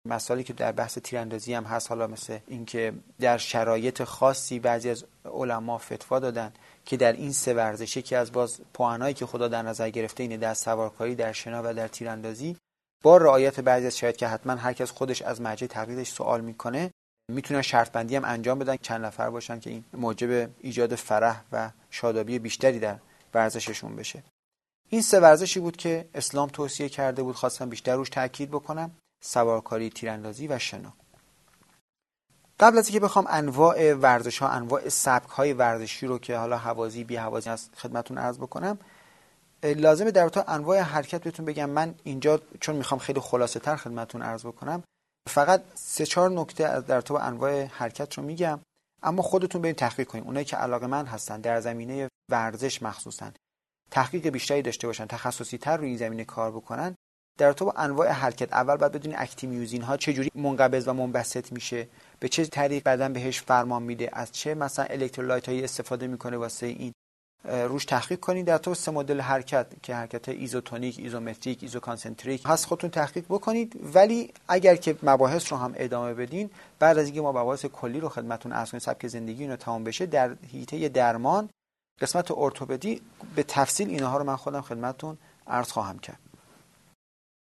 مسائلی 0.08 0.44
که 0.44 0.54
در 0.54 0.72
بحث 0.72 0.98
تیراندازی 0.98 1.54
هم 1.54 1.64
هست 1.64 1.90
حالا 1.90 2.08
مثل 2.08 2.40
اینکه 2.48 2.94
در 3.20 3.38
شرایط 3.38 4.04
خاصی 4.04 4.60
بعضی 4.60 4.90
از 4.90 5.06
علما 5.26 5.78
فتوا 5.78 6.20
دادن 6.20 6.54
که 6.86 6.98
در 6.98 7.14
این 7.14 7.32
سه 7.32 7.54
ورزش 7.54 7.98
که 7.98 8.18
از 8.18 8.32
باز 8.32 8.60
پوانایی 8.74 9.14
که 9.14 9.26
خدا 9.26 9.48
در 9.48 9.62
نظر 9.62 9.90
گرفته 9.90 10.24
اینه 10.24 10.38
در 10.38 10.54
سوارکاری 10.54 11.16
در 11.16 11.32
شنا 11.32 11.62
و 11.66 11.74
در 11.74 11.88
تیراندازی 11.88 12.58
با 13.04 13.18
رعایت 13.18 13.60
بعضی 13.60 13.88
از 13.88 13.98
شرایط 13.98 14.18
که 14.18 14.28
حتما 14.28 14.56
هر 14.56 14.74
کس 14.74 14.92
خودش 14.92 15.22
از 15.22 15.42
مرجع 15.42 15.68
تقلیدش 15.68 16.10
سوال 16.10 16.42
می‌کنه 16.42 16.92
می‌تونن 17.32 17.62
شرط 17.62 17.92
بندی 17.92 18.16
هم 18.16 18.26
انجام 18.26 18.60
بدن 18.60 18.76
چند 18.82 19.06
نفر 19.06 19.30
باشن 19.30 19.60
که 19.60 19.70
این 19.70 19.84
موجب 19.94 20.50
ایجاد 20.62 20.96
فرح 20.96 21.44
و 21.52 21.72
شادابی 21.90 22.40
بیشتری 22.40 22.80
در 22.80 22.98
ورزششون 23.34 23.96
بشه. 23.96 24.24
این 24.90 25.02
سه 25.02 25.20
ورزشی 25.20 25.60
بود 25.60 25.78
که 25.78 26.10
اسلام 26.16 26.50
توصیه 26.50 26.90
کرده 26.90 27.24
بود 27.24 27.36
خواستم 27.36 27.70
بیشتر 27.70 27.96
روش 27.96 28.10
تاکید 28.10 28.50
بکنم 28.50 28.92
سوارکاری 29.22 29.90
تیراندازی 29.90 30.48
و 30.48 30.60
شنا. 30.60 30.94
قبل 32.60 32.78
از 32.78 32.88
اینکه 32.88 33.00
بخوام 33.00 33.26
انواع 33.30 33.94
ورزش 33.94 34.38
ها 34.40 34.50
انواع 34.50 34.90
سبک 34.90 35.30
های 35.30 35.54
ورزشی 35.54 36.08
رو 36.08 36.20
که 36.20 36.38
حالا 36.38 36.58
حوازی 36.58 37.04
بی 37.04 37.16
حوازی 37.16 37.50
هست 37.50 37.76
خدمتون 37.76 38.18
عرض 38.18 38.38
بکنم 38.38 38.80
لازمه 39.64 40.12
در 40.12 40.30
تا 40.30 40.42
انواع 40.42 40.80
حرکت 40.80 41.24
بهتون 41.24 41.46
بگم. 41.46 41.70
من 41.70 41.96
اینجا 42.04 42.42
چون 42.60 42.76
می‌خوام 42.76 43.00
خیلی 43.00 43.20
خلاصه 43.20 43.60
تر 43.60 43.76
خدمتون 43.76 44.22
عرض 44.22 44.46
بکنم 44.46 44.84
فقط 45.30 45.64
سه 45.76 46.06
چهار 46.06 46.32
نکته 46.32 46.66
از 46.66 46.86
در 46.86 47.02
تو 47.02 47.14
انواع 47.14 47.64
حرکت 47.64 48.14
رو 48.14 48.24
میگم. 48.24 48.60
اما 49.04 49.22
خودتون 49.22 49.62
برید 49.62 49.76
تحقیق 49.76 50.08
کنید. 50.08 50.24
اونایی 50.24 50.46
که 50.46 50.58
علاقه 50.58 50.88
من 50.88 51.06
هستن 51.06 51.42
در 51.42 51.62
زمینه 51.62 52.10
ورزش 52.32 52.82
مخصوصا 52.82 53.32
تحقیق 53.92 54.28
بیشتری 54.28 54.62
داشته 54.62 54.88
باشن 54.88 55.06
تخصصی 55.06 55.58
تر 55.58 55.78
روی 55.78 55.88
این 55.88 55.98
زمینه 55.98 56.26
کار 56.26 56.52
بکنن. 56.52 56.96
در 57.38 57.54
تو 57.54 57.74
انواع 57.76 58.08
حرکت 58.08 58.54
اول 58.54 58.76
باید 58.76 58.92
بدونی 58.92 59.16
اکتین 59.18 59.47
میوزین 59.47 59.82
ها 59.82 59.98
چه 59.98 60.14
جوری 60.14 60.32
منقبض 60.36 60.88
و 60.88 60.94
منبسط 60.94 61.52
میشه 61.52 61.88
به 62.20 62.30
چه 62.30 62.46
طریق 62.46 62.84
بدن 62.84 63.14
بهش 63.14 63.42
فرمان 63.42 63.84
میده 63.84 64.10
از 64.14 64.32
چه 64.32 64.56
مثلا 64.56 64.86
electrolyte 64.86 65.50
هایی 65.50 65.64
استفاده 65.64 66.08
می‌کنه 66.08 66.38
واسه 66.38 66.66
این 66.66 66.94
روش 67.46 67.86
تحقیق 67.86 68.20
کنید 68.20 68.46
در 68.46 68.58
تو 68.58 68.74
سه 68.74 68.92
مدل 68.92 69.22
حرکت 69.22 69.68
که 69.84 69.96
حرکت 69.96 70.30
isotonic 70.30 71.00
isometric 71.00 71.60
isoconcentric 71.62 72.44
هست 72.46 72.66
خودتون 72.66 72.90
تحقیق 72.90 73.26
بکنید. 73.30 73.80
ولی 73.94 74.34
اگر 74.48 74.76
که 74.76 74.96
مباحث 75.04 75.52
رو 75.52 75.58
هم 75.58 75.74
ادامه 75.76 76.14
بدین 76.14 76.50
بعد 76.80 76.98
از 76.98 77.06
اینکه 77.06 77.22
ما 77.22 77.32
مباحث 77.32 77.66
کلی 77.66 78.00
رو 78.00 78.10
خدمتتون 78.10 78.52
عرض 78.52 78.72
کنیم 78.72 78.80
سبک 78.80 79.08
زندگی 79.08 79.44
اینو 79.44 79.56
تمام 79.56 79.84
بشه 79.84 80.06
در 80.06 80.36
حیطه 80.52 80.90
درمان 80.90 81.50
قسمت 82.02 82.32
ارتوپدی 82.32 83.02
به 83.36 83.44
تفصیل 83.44 83.90
اینها 83.90 84.18
رو 84.18 84.24
من 84.24 84.36
خودم 84.36 84.62
خدمتتون 84.62 85.18
عرض 85.48 85.72
خواهم 85.72 86.00
کرد. 86.00 86.27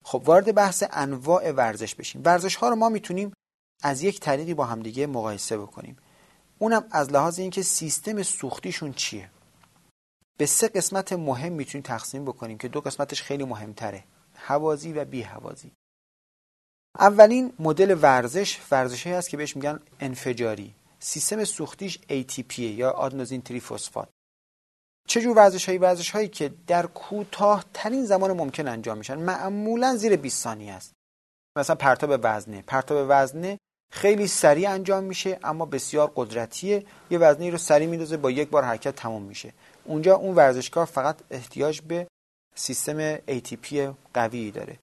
خب 0.04 0.23
وارد 0.25 0.54
بحث 0.54 0.84
انواع 0.90 1.52
ورزش 1.52 1.94
بشیم. 1.94 2.23
ورزش 2.25 2.56
ها 2.56 2.68
رو 2.68 2.76
ما 2.76 2.88
می‌تونیم 2.88 3.32
از 3.82 4.02
یک 4.02 4.20
طریقی 4.20 4.54
با 4.54 4.64
همدیگه 4.64 5.06
مقایسه 5.06 5.58
بکنیم. 5.58 5.96
اونم 6.58 6.84
از 6.90 7.11
لحاظ 7.12 7.38
اینکه 7.38 7.62
سیستم 7.62 8.23
سوختیشون 8.23 8.92
چیه. 8.92 9.30
به 10.38 10.46
سه 10.46 10.68
قسمت 10.68 11.12
مهم 11.12 11.52
می‌تونیم 11.52 11.82
تقسیم 11.82 12.25
بکنیم 12.25 12.58
که 12.58 12.68
دو 12.68 12.80
قسمتش 12.80 13.23
خیلی 13.23 13.44
مهمتره. 13.44 14.04
هوازی 14.34 14.92
و 14.92 15.04
بی 15.04 15.23
هوازی 15.23 15.73
اولین 16.99 17.52
مدل 17.58 17.99
ورزش 18.02 18.61
ورزشی 18.70 19.11
هست 19.11 19.30
که 19.30 19.37
بهش 19.37 19.56
میگن 19.56 19.80
انفجاری. 20.00 20.75
سیستم 20.99 21.44
سوختیش 21.44 21.99
ATP 21.99 22.58
یا 22.58 22.90
آدنوزین 22.90 23.42
تریفسفات. 23.42 24.08
چجور 25.08 25.37
ورزش 25.37 25.66
هایی 25.66 25.78
ورزش 25.78 26.11
هایی 26.11 26.28
که 26.28 26.54
در 26.66 26.87
کوتاه 26.87 27.64
ترین 27.75 28.04
زمان 28.04 28.32
ممکن 28.32 28.68
انجام 28.68 28.99
میشن 28.99 29.18
معمولا 29.18 29.96
زیر 29.96 30.16
20 30.16 30.42
ثانیه 30.42 30.73
است. 30.73 30.92
مثلا 31.58 31.76
پرتاب 31.76 32.20
وزنه. 32.23 32.62
پرتاب 32.62 33.06
وزنه 33.08 33.58
خیلی 33.92 34.26
سریع 34.26 34.70
انجام 34.70 35.04
میشه 35.04 35.38
اما 35.44 35.66
بسیار 35.66 36.12
قدرتیه. 36.16 36.87
یه 37.11 37.18
وزنی 37.18 37.50
رو 37.50 37.58
سریع 37.58 37.88
میندازه 37.88 38.16
با 38.16 38.30
یک 38.30 38.49
بار 38.49 38.64
حرکت 38.64 38.96
تموم 38.96 39.23
میشه. 39.23 39.52
اونجا 39.84 40.14
اون 40.14 40.34
ورزشکار 40.34 40.87
فقط 40.87 41.16
احتیاج 41.30 41.80
به 41.80 42.06
سیستم 42.54 43.16
ATP 43.16 43.94
قوی 44.14 44.50
داره. 44.50 44.78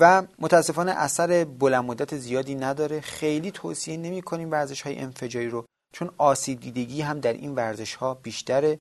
و 0.00 0.22
متاسفانه 0.38 0.92
اثر 0.92 1.44
بلند 1.44 1.84
مدت 1.84 2.16
زیادی 2.16 2.54
نداره. 2.54 3.00
خیلی 3.00 3.50
توصیه 3.50 3.96
نمی 3.96 4.22
کنیم 4.22 4.50
ورزش 4.50 4.82
های 4.82 4.98
انفجاری 4.98 5.48
رو 5.48 5.64
چون 5.94 6.10
آسیب 6.18 6.60
دیدگی 6.60 7.00
هم 7.00 7.20
در 7.20 7.32
این 7.32 7.54
ورزش 7.54 7.94
ها 7.94 8.14
بیشتره. 8.14 8.78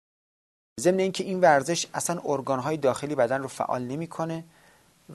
ضمن 0.79 1.00
اینکه 1.00 1.24
این 1.24 1.39
ورزش 1.41 1.88
اصلا 1.94 2.22
ارگان 2.25 2.60
های 2.60 2.77
داخلی 2.77 3.15
بدن 3.15 3.41
رو 3.41 3.48
فعال 3.48 3.82
نمی‌کنه 3.82 4.44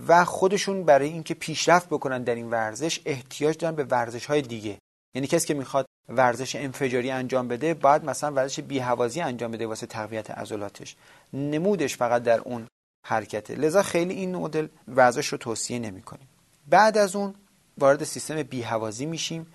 و 0.09 0.25
خودشون 0.25 0.85
برای 0.85 1.09
اینکه 1.09 1.35
پیشرفت 1.35 1.88
بکنن 1.88 2.23
در 2.23 2.35
این 2.35 2.50
ورزش 2.50 3.00
احتیاج 3.05 3.59
دارن 3.59 3.75
به 3.75 3.85
ورزش 3.85 4.26
های 4.26 4.43
دیگه. 4.43 4.79
یعنی 5.14 5.26
کسی 5.26 5.47
که 5.47 5.55
می‌خواد 5.55 5.87
ورزش 6.09 6.57
انفجاری 6.57 7.11
انجام 7.11 7.49
بده 7.49 7.75
باید 7.75 8.05
مثلا 8.05 8.33
ورزش 8.33 8.61
بیهوازی 8.61 9.21
انجام 9.21 9.50
بده 9.50 9.67
واسه 9.67 9.87
تقویت 9.87 10.31
عضلاتش. 10.31 10.97
نمودش 11.33 11.97
فقط 11.97 12.23
در 12.23 12.40
اون 12.40 12.67
حرکته. 13.07 13.55
لذا 13.55 13.83
خیلی 13.83 14.14
این 14.14 14.37
مدل 14.37 14.69
ورزش 14.88 15.26
رو 15.26 15.38
توصیه 15.38 15.79
نمی 15.79 16.02
کنیم 16.02 16.29
بعد 16.69 16.99
از 16.99 17.17
اون 17.17 17.35
وارد 17.79 18.05
سیستم 18.05 18.43
بیهوازی 18.43 19.07
میشیم. 19.07 19.47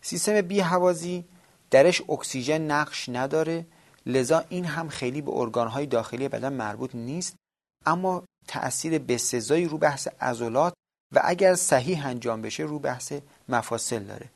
سیستم 0.00 0.40
بیهوازی 0.40 1.24
درش 1.70 2.02
اکسیژن 2.08 2.60
نقش 2.60 3.08
نداره. 3.08 3.66
لذا 4.06 4.44
این 4.48 4.64
هم 4.64 4.88
خیلی 4.88 5.22
به 5.22 5.30
ارگانهای 5.34 5.86
داخلی 5.86 6.28
بدن 6.28 6.52
مربوط 6.52 6.94
نیست 6.94 7.36
اما 7.86 8.24
تأثیر 8.48 8.98
بسزایی 8.98 9.64
رو 9.64 9.78
بحث 9.78 10.08
عضلات 10.20 10.74
و 11.14 11.20
اگر 11.24 11.54
صحیح 11.54 12.06
انجام 12.06 12.42
بشه 12.42 12.62
رو 12.62 12.78
بحث 12.78 13.12
مفاصل 13.48 14.04
داره. 14.04 14.30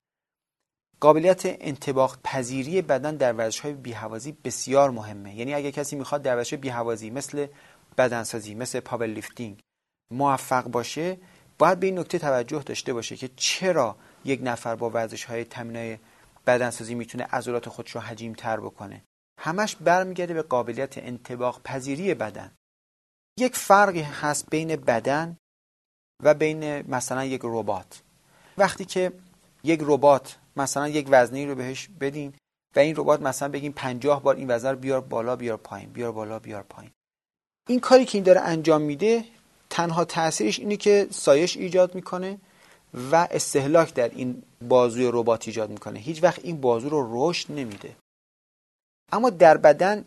قابلیت 1.00 1.42
انطباق 1.44 2.18
پذیری 2.24 2.82
بدن 2.82 3.16
در 3.16 3.32
ورزش 3.32 3.60
های 3.60 3.72
بیهوازی 3.72 4.32
بسیار 4.32 4.90
مهمه. 4.90 5.34
یعنی 5.34 5.54
اگر 5.54 5.70
کسی 5.70 5.96
می‌خواد 5.96 6.22
در 6.22 6.36
ورزش 6.36 6.54
بیهوازی 6.54 7.10
مثل 7.10 7.46
بدنسازی 7.98 8.54
مثل 8.54 8.80
پاور 8.80 9.06
لیفتینگ 9.06 9.60
موفق 10.10 10.64
باشه 10.64 11.18
باید 11.58 11.80
به 11.80 11.86
این 11.86 11.98
نکته 11.98 12.18
توجه 12.18 12.62
داشته 12.62 12.92
باشه 12.92 13.16
که 13.16 13.30
چرا 13.36 13.96
یک 14.24 14.40
نفر 14.42 14.74
با 14.74 14.90
ورزش 14.90 15.24
های 15.24 15.44
تمرین 15.44 15.98
بدنسازی 16.46 16.94
می‌تونه 16.94 17.24
عضلات 17.24 17.68
خودش 17.68 17.90
رو 17.90 18.00
حجیم 18.00 18.32
تر 18.32 18.60
بکنه. 18.60 19.02
همش 19.38 19.76
برمیگرده 19.76 20.34
به 20.34 20.42
قابلیت 20.42 20.98
انتباق 20.98 21.62
پذیری 21.62 22.14
بدن. 22.14 22.52
یک 23.38 23.56
فرقی 23.56 24.00
هست 24.00 24.50
بین 24.50 24.76
بدن 24.76 25.36
و 26.22 26.34
بین 26.34 26.90
مثلا 26.90 27.24
یک 27.24 27.40
ربات. 27.44 28.02
وقتی 28.58 28.84
که 28.84 29.12
یک 29.64 29.80
ربات 29.82 30.36
مثلا 30.56 30.88
یک 30.88 31.06
وزنی 31.10 31.46
رو 31.46 31.54
بهش 31.54 31.88
بدین 32.00 32.34
و 32.76 32.78
این 32.78 32.96
ربات 32.96 33.22
مثلا 33.22 33.48
بگیم 33.48 33.72
پنجاه 33.72 34.22
بار 34.22 34.36
این 34.36 34.50
وزن 34.50 34.70
رو 34.70 34.76
بیار 34.76 35.00
بالا 35.00 35.36
بیار 35.36 35.56
پایین 35.56 35.90
بیار 35.90 36.12
بالا 36.12 36.38
بیار 36.38 36.62
پایین. 36.62 36.90
این 37.68 37.80
کاری 37.80 38.04
که 38.04 38.18
این 38.18 38.24
داره 38.24 38.40
انجام 38.40 38.82
میده 38.82 39.24
تنها 39.70 40.04
تاثیرش 40.04 40.58
اینه 40.58 40.76
که 40.76 41.08
سایش 41.10 41.56
ایجاد 41.56 41.94
می‌کنه 41.94 42.38
و 43.12 43.28
استهلاک 43.30 43.94
در 43.94 44.08
این 44.08 44.42
بازوی 44.68 45.10
ربات 45.12 45.48
ایجاد 45.48 45.70
می‌کنه. 45.70 45.98
هیچ 45.98 46.22
وقت 46.22 46.44
این 46.44 46.60
بازو 46.60 46.88
رو 46.88 47.08
رشد 47.10 47.52
نمیده. 47.52 47.96
اما 49.12 49.30
در 49.30 49.56
بدن 49.56 50.04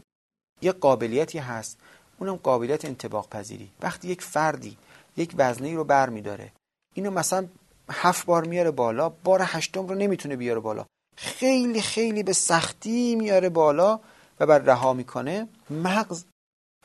یک 0.61 0.75
قابلیتی 0.75 1.39
هست. 1.39 1.77
اونم 2.19 2.35
قابلیت 2.35 2.85
انتباق 2.85 3.29
پذیری. 3.29 3.69
وقتی 3.81 4.07
یک 4.07 4.21
فردی 4.21 4.77
یک 5.17 5.33
وزنه 5.37 5.75
رو 5.75 5.83
بر 5.83 6.09
میداره 6.09 6.51
اینو 6.93 7.11
مثلا 7.11 7.47
هفت 7.89 8.25
بار 8.25 8.45
میاره 8.45 8.71
بالا 8.71 9.09
بار 9.09 9.41
هشتم 9.45 9.87
رو 9.87 9.95
نمی‌تونه 9.95 10.35
بیاره 10.35 10.59
بالا. 10.59 10.85
خیلی 11.17 11.81
خیلی 11.81 12.23
به 12.23 12.33
سختی 12.33 13.15
میاره 13.15 13.49
بالا 13.49 13.99
و 14.39 14.45
بر 14.45 14.59
رها 14.59 14.93
می‌کنه. 14.93 15.47
مغز 15.69 16.23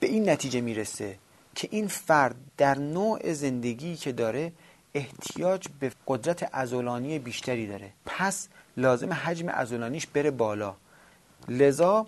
به 0.00 0.06
این 0.06 0.28
نتیجه 0.28 0.60
می‌رسه 0.60 1.18
که 1.54 1.68
این 1.70 1.88
فرد 1.88 2.36
در 2.56 2.78
نوع 2.78 3.32
زندگی 3.32 3.96
که 3.96 4.12
داره 4.12 4.52
احتیاج 4.94 5.68
به 5.80 5.92
قدرت 6.06 6.50
عضلانی 6.52 7.18
بیشتری 7.18 7.66
داره. 7.66 7.92
پس 8.06 8.48
لازم 8.76 9.12
حجم 9.12 9.48
عضلانیش 9.48 10.06
بره 10.06 10.30
بالا. 10.30 10.76
لذا 11.48 12.06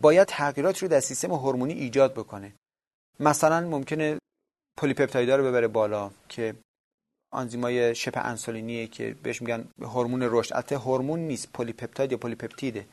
باید 0.00 0.28
تغییرات 0.28 0.78
رو 0.78 0.88
در 0.88 1.00
سیستم 1.00 1.32
هورمونی 1.32 1.72
ایجاد 1.72 2.12
بکنه. 2.14 2.52
مثلا 3.20 3.60
ممکنه 3.60 4.18
polypeptide 4.78 5.31
ا 5.31 5.36
رو 5.36 5.44
ببره 5.44 5.68
بالا 5.68 6.10
که 6.28 6.54
آنزیمای 7.32 7.94
شبه 7.94 8.26
انسولینیه 8.26 8.86
که 8.86 9.16
بهش 9.22 9.42
میگن 9.42 9.68
هورمون 9.82 10.22
رشد. 10.22 10.54
البته 10.54 10.78
هورمون 10.78 11.20
نیست 11.20 11.52
polypeptide 11.52 12.12
یا 12.12 12.18
پلی‌پپتیده 12.18 12.86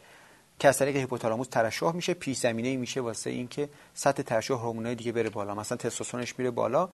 که 0.60 0.68
از 0.68 0.78
طریق 0.78 0.96
هیپوتالاموس 0.96 1.48
ترشح 1.48 1.92
میشه 1.92 2.14
پیش 2.14 2.38
زمینه 2.38 2.78
میشه 2.78 3.02
واسه 3.02 3.30
اینکه 3.30 3.70
سطح 3.94 4.24
ترشح 4.24 4.54
هورمونای 4.54 4.96
دیگه 4.96 5.12
بره 5.12 5.30
بالا. 5.30 5.56
مثلا 5.56 5.78
تستوسترونش 5.78 6.40
میره 6.40 6.52
بالا. 6.52 6.90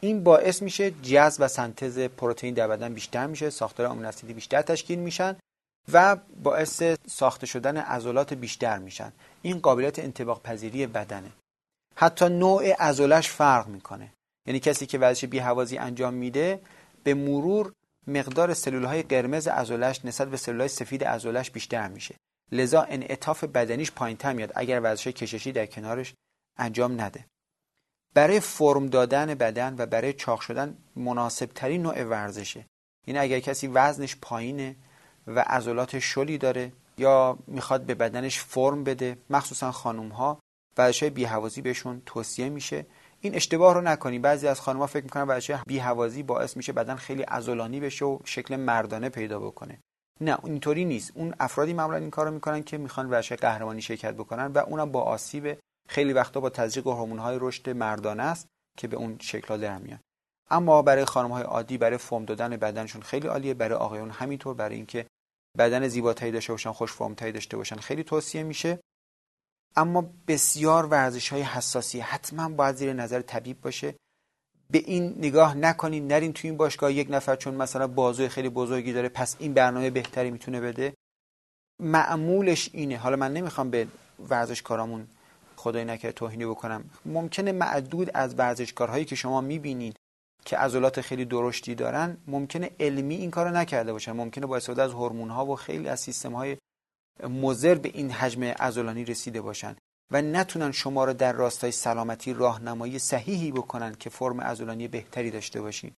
این 0.00 0.24
باعث 0.24 0.62
میشه 0.62 0.90
جذب 0.90 1.42
و 1.42 1.48
سنتز 1.48 1.98
پروتئین 1.98 2.54
در 2.54 2.68
بدن 2.68 2.94
بیشتر 2.94 3.26
میشه 3.26 3.50
ساختار 3.50 3.86
آمینو 3.86 4.12
بیشتر 4.34 4.62
تشکیل 4.62 4.98
میشن. 4.98 5.36
و 5.92 6.16
باعث 6.42 6.82
ساخته 7.06 7.46
شدن 7.46 7.76
عضلات 7.76 8.34
بیشتر 8.34 8.78
میشن. 8.78 9.12
این 9.42 9.58
قابلیت 9.58 9.98
انتباق 9.98 10.42
پذیری 10.42 10.86
بدنه. 10.86 11.32
حتی 11.96 12.28
نوع 12.28 12.72
عضلش 12.72 13.28
فرق 13.28 13.66
می‌کنه. 13.66 14.12
یعنی 14.46 14.60
کسی 14.60 14.86
که 14.86 14.98
ورزش 14.98 15.24
بیهوازی 15.24 15.78
انجام 15.78 16.14
میده 16.14 16.60
به 17.04 17.14
مرور 17.14 17.72
مقدار 18.06 18.54
سلول 18.54 18.84
های 18.84 19.02
قرمز 19.02 19.48
عضلش 19.48 20.04
نسبت 20.04 20.28
به 20.28 20.36
سلول 20.36 20.60
های 20.60 20.68
سفید 20.68 21.04
عضلش 21.04 21.50
بیشتر 21.50 21.88
میشه. 21.88 22.14
لذا 22.52 22.82
انعطاف 22.82 23.44
بدنیش 23.44 23.92
پایینتر 23.92 24.32
میاد 24.32 24.52
اگر 24.54 24.80
ورزش 24.80 25.06
کششی 25.06 25.52
در 25.52 25.66
کنارش 25.66 26.14
انجام 26.58 27.00
نده. 27.00 27.24
برای 28.14 28.40
فرم 28.40 28.86
دادن 28.86 29.34
بدن 29.34 29.74
و 29.78 29.86
برای 29.86 30.12
چاق 30.12 30.40
شدن 30.40 30.76
مناسب 30.96 31.50
ترین 31.54 31.82
نوع 31.82 32.04
ورزشه. 32.04 32.66
این 33.06 33.16
یعنی 33.16 33.18
اگر 33.18 33.40
کسی 33.40 33.66
وزنش 33.66 34.16
پایینه 34.22 34.76
و 35.36 35.44
عضلات 35.46 35.98
شلی 35.98 36.38
داره 36.38 36.72
یا 36.98 37.38
می‌خواد 37.46 37.82
به 37.82 37.94
بدنش 37.94 38.38
فرم 38.38 38.84
بده 38.84 39.18
مخصوصا 39.30 39.72
خانوم 39.72 40.08
ها 40.08 40.38
ورزش 40.78 41.04
بیهوازی 41.04 41.62
بهشون 41.62 42.02
توصیه 42.06 42.48
میشه. 42.48 42.86
این 43.20 43.34
اشتباه 43.34 43.74
رو 43.74 43.80
نکنیم 43.80 44.22
بعضی 44.22 44.48
از 44.48 44.60
خانم‌ها 44.60 44.86
فکر 44.86 45.04
می‌کنن 45.04 45.22
ورزش 45.22 45.50
بیهوازی 45.66 46.22
باعث 46.22 46.56
میشه 46.56 46.72
بدن 46.72 46.94
خیلی 46.94 47.22
عضلانی 47.22 47.80
بشه 47.80 48.04
و 48.04 48.18
شکل 48.24 48.56
مردانه 48.56 49.08
پیدا 49.08 49.38
بکنه. 49.38 49.78
نه 50.20 50.38
اینطوری 50.44 50.84
نیست. 50.84 51.12
اون 51.14 51.34
افرادی 51.40 51.72
معمولا 51.72 51.96
این 51.98 52.10
کارو 52.10 52.30
می‌کنن 52.30 52.62
که 52.62 52.78
می‌خوان 52.78 53.10
ورزش 53.10 53.32
قهرمانی 53.32 53.82
شرکت 53.82 54.14
بکنن 54.14 54.46
و 54.46 54.58
اونم 54.58 54.92
با 54.92 55.02
آسیب 55.02 55.58
خیلی 55.88 56.12
وقتا 56.12 56.40
با 56.40 56.50
تزریق 56.50 56.86
هورمون‌های 56.86 57.38
رشد 57.40 57.70
مردانه 57.70 58.22
است 58.22 58.46
که 58.78 58.88
به 58.88 58.96
اون 58.96 59.16
شکل 59.20 59.56
در 59.56 59.78
میاد 59.78 60.00
اما 60.50 60.82
برای 60.82 61.04
خانم‌های 61.04 61.42
عادی 61.42 61.78
برای 61.78 61.98
فرم 61.98 62.24
دادن 62.24 62.56
بدنشون 62.56 63.02
خیلی 63.02 63.28
عالیه. 63.28 63.54
برای 63.54 63.78
آقایون 63.78 64.10
همینطور 64.10 64.54
برای 64.54 64.76
اینکه 64.76 65.06
بدن 65.58 65.88
زیباتری 65.88 66.30
داشته 66.30 66.52
باشن 66.52 66.72
خوش 66.72 66.92
فرمتری 66.92 67.32
داشته 67.32 67.56
باشن. 67.56 67.76
خیلی 67.76 68.04
توصیه 68.04 68.42
میشه. 68.42 68.80
اما 69.76 70.12
بسیار 70.28 70.86
ورزش 70.86 71.28
های 71.28 71.42
حساسی. 71.42 72.00
حتما 72.00 72.48
باید 72.48 72.76
زیر 72.76 72.92
نظر 72.92 73.22
طبیب 73.22 73.60
باشه. 73.60 73.94
به 74.70 74.78
این 74.78 75.14
نگاه 75.18 75.54
نکنین 75.54 76.06
نرین 76.06 76.32
توی 76.32 76.50
این 76.50 76.56
باشگاه 76.56 76.92
یک 76.92 77.08
نفر 77.10 77.36
چون 77.36 77.54
مثلا 77.54 77.86
بازوی 77.86 78.28
خیلی 78.28 78.48
بزرگی 78.48 78.92
داره 78.92 79.08
پس 79.08 79.36
این 79.38 79.54
برنامه 79.54 79.90
بهتری 79.90 80.30
می‌تونه 80.30 80.60
بده. 80.60 80.94
معمولش 81.80 82.70
اینه. 82.72 82.96
حالا 82.96 83.16
من 83.16 83.32
نمی‌خوام 83.32 83.70
به 83.70 83.88
ورزشکارامون 84.28 85.08
خدای 85.56 85.84
نکرده 85.84 86.12
توهینی 86.12 86.46
بکنم. 86.46 86.90
ممکنه 87.06 87.52
معدود 87.52 88.10
از 88.14 88.34
ورزشکارهایی 88.34 89.04
که 89.04 89.16
شما 89.16 89.40
می‌بینید 89.40 89.96
که 90.44 90.56
عضلات 90.56 91.00
خیلی 91.00 91.24
درشتی 91.24 91.74
دارن 91.74 92.16
ممکنه 92.26 92.70
علمی 92.80 93.14
این 93.14 93.30
کارو 93.30 93.50
نکرده 93.50 93.92
باشن. 93.92 94.12
ممکنه 94.12 94.46
با 94.46 94.56
استفاده 94.56 94.82
از 94.82 94.92
هورمون 94.92 95.30
ها 95.30 95.46
و 95.46 95.56
خیلی 95.56 95.88
از 95.88 96.00
سیستم 96.00 96.32
های 96.32 96.56
مضر 97.28 97.74
به 97.74 97.90
این 97.94 98.10
حجم 98.10 98.44
عضلانی 98.44 99.04
رسیده 99.04 99.40
باشن 99.40 99.76
و 100.10 100.22
نتونن 100.22 100.72
شما 100.72 101.04
رو 101.04 101.12
در 101.12 101.32
راستای 101.32 101.72
سلامتی 101.72 102.32
راهنمایی 102.32 102.98
صحیحی 102.98 103.52
بکنن 103.52 103.94
که 103.94 104.10
فرم 104.10 104.40
عضلانی 104.40 104.88
بهتری 104.88 105.30
داشته 105.30 105.60
باشین. 105.60 105.92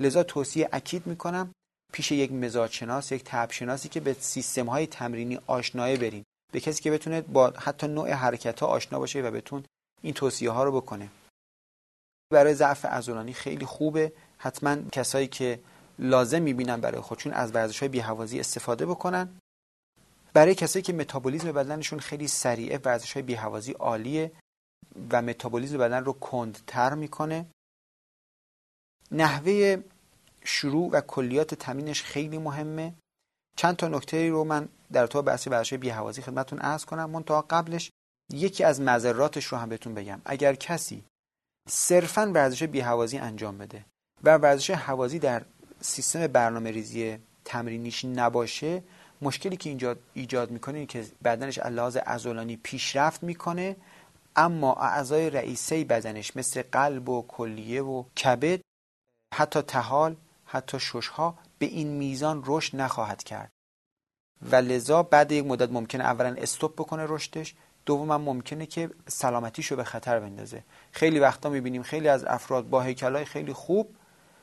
لذا 0.00 0.22
توصیه 0.22 0.68
اکید 0.72 1.06
می‌کنم 1.06 1.52
پیش 1.92 2.12
یک 2.12 2.32
مزاجشناس 2.32 3.12
یک 3.12 3.22
تبشناسی 3.24 3.88
که 3.88 4.00
به 4.00 4.16
سیستم 4.20 4.66
های 4.66 4.86
تمرینی 4.86 5.38
آشنایه 5.46 5.96
برین. 5.96 6.24
به 6.52 6.60
کسی 6.60 6.82
که 6.82 6.90
بتونه 6.90 7.20
با 7.20 7.52
حتی 7.56 7.88
نوع 7.88 8.10
حرکت 8.10 8.60
ها 8.60 8.66
آشنا 8.66 8.98
باشه 8.98 9.22
و 9.22 9.30
بتون 9.30 9.64
این 10.02 10.14
توصیه 10.14 10.50
ها 10.50 10.64
رو 10.64 10.72
بکنه. 10.80 11.08
برای 12.30 12.54
ضعف 12.54 12.84
عضلانی 12.84 13.32
خیلی 13.32 13.66
خوبه. 13.66 14.12
حتما 14.38 14.76
کسایی 14.92 15.26
که 15.26 15.60
لازم 15.98 16.42
می‌بینن 16.42 16.80
برای 16.80 17.00
خودشون 17.00 17.32
از 17.32 17.54
ورزش 17.54 17.80
های 17.80 17.88
بیهوازی 17.88 18.40
استفاده 18.40 18.86
بکنن. 18.86 19.38
برای 20.32 20.54
کسایی 20.54 20.82
که 20.82 20.92
متابولیسم 20.92 21.52
بدنشون 21.52 21.98
خیلی 21.98 22.28
سریعه 22.28 22.78
ورزش 22.84 23.12
های 23.12 23.22
بیهوازی 23.22 23.72
عالیه 23.72 24.32
و 25.10 25.22
متابولیسم 25.22 25.78
بدن 25.78 26.04
رو 26.04 26.12
کندتر 26.12 26.94
می‌کنه. 26.94 27.46
نحوه 29.12 29.82
شروع 30.44 30.90
و 30.90 31.00
کلیات 31.00 31.54
تمرینش 31.54 32.02
خیلی 32.02 32.38
مهمه. 32.38 32.94
چند 33.56 33.76
تا 33.76 33.88
نکته 33.88 34.30
رو 34.30 34.44
من 34.44 34.68
در 34.92 35.06
تو 35.06 35.22
بحث 35.22 35.48
ورزش 35.48 35.74
بیهوازی 35.74 36.22
خدمتتون 36.22 36.58
عرض 36.58 36.84
کنم. 36.84 37.10
منتها 37.10 37.42
قبلش 37.42 37.90
یکی 38.32 38.64
از 38.64 38.80
مذراتش 38.80 39.44
رو 39.44 39.58
هم 39.58 39.68
بهتون 39.68 39.94
بگم. 39.94 40.20
اگر 40.24 40.54
کسی 40.54 41.04
صرفا 41.70 42.30
ورزش 42.34 42.62
بیهوازی 42.62 43.18
انجام 43.18 43.58
بده 43.58 43.84
و 44.24 44.36
ورزش 44.36 44.70
هوازی 44.70 45.18
در 45.18 45.42
سیستم 45.80 46.26
برنامه 46.26 46.70
ریزی 46.70 47.18
تمرینیش 47.44 48.04
نباشه 48.04 48.82
مشکلی 49.22 49.56
که 49.56 49.70
اینجا 49.70 49.96
ایجاد 50.14 50.50
می‌کنه 50.50 50.86
که 50.86 51.06
بدنش 51.24 51.58
لحاظ 51.58 51.96
عضلانی 51.96 52.56
پیشرفت 52.56 53.22
می‌کنه 53.22 53.76
اما 54.36 54.74
اعضای 54.74 55.30
رئیسه 55.30 55.84
بدنش 55.84 56.36
مثل 56.36 56.62
قلب 56.72 57.08
و 57.08 57.24
کلیه 57.28 57.82
و 57.82 58.02
کبد 58.02 58.60
حتی 59.34 59.62
تحال 59.62 60.16
حتی 60.44 60.80
ششها 60.80 61.38
به 61.58 61.66
این 61.66 61.88
میزان 61.88 62.42
رشد 62.46 62.76
نخواهد 62.76 63.22
کرد. 63.22 63.50
و 64.42 64.56
لذا 64.56 65.02
بعد 65.02 65.32
یک 65.32 65.46
مدت 65.46 65.70
ممکنه 65.70 66.04
اولا 66.04 66.34
استوب 66.38 66.72
بکنه 66.72 67.06
رشدش 67.08 67.54
دوما 67.90 68.18
ممکنه 68.18 68.66
که 68.66 68.90
سلامتیشو 69.08 69.76
به 69.76 69.84
خطر 69.84 70.20
بندازه. 70.20 70.64
خیلی 70.92 71.18
وقتا 71.18 71.48
می‌بینیم 71.50 71.82
خیلی 71.82 72.08
از 72.08 72.24
افراد 72.24 72.68
با 72.68 72.82
هیکلای 72.82 73.24
خیلی 73.24 73.52
خوب 73.52 73.96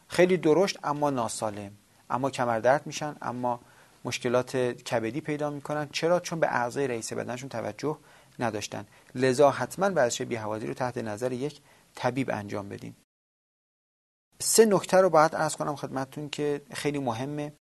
خیلی 0.08 0.38
درشت 0.38 0.80
اما 0.84 1.10
ناسالم. 1.10 1.72
اما 2.10 2.30
کمردرد 2.30 2.88
میشن 2.88 3.16
اما 3.22 3.60
مشکلات 4.06 4.58
کبدی 4.58 5.22
پیدا 5.22 5.50
می‌کنن. 5.50 5.90
چرا؟ 5.92 6.20
چون 6.20 6.40
به 6.40 6.48
اعضای 6.48 6.88
رئیس 6.88 7.14
بدنشون 7.14 7.50
توجه 7.50 7.98
نداشتن. 8.40 8.86
لذا 9.16 9.52
حتما 9.52 9.90
ورزش 9.90 10.22
بیهوازی 10.22 10.68
رو 10.68 10.74
تحت 10.74 10.98
نظر 10.98 11.32
یک 11.32 11.62
طبیب 11.96 12.30
انجام 12.30 12.70
بدیم. 12.70 12.96
سه 14.40 14.66
نکته 14.66 14.98
رو 14.98 15.10
باید 15.10 15.36
عرض 15.36 15.56
کنم 15.56 15.76
خدمتتون 15.76 16.30
که 16.30 16.62
خیلی 16.74 17.00
مهمه. 17.00 17.54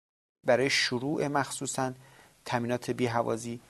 برای 0.47 0.71
شروع 0.71 1.29
مخصوصا 1.29 1.93
تمرینات 2.45 2.91
بیهوازی 2.91 3.61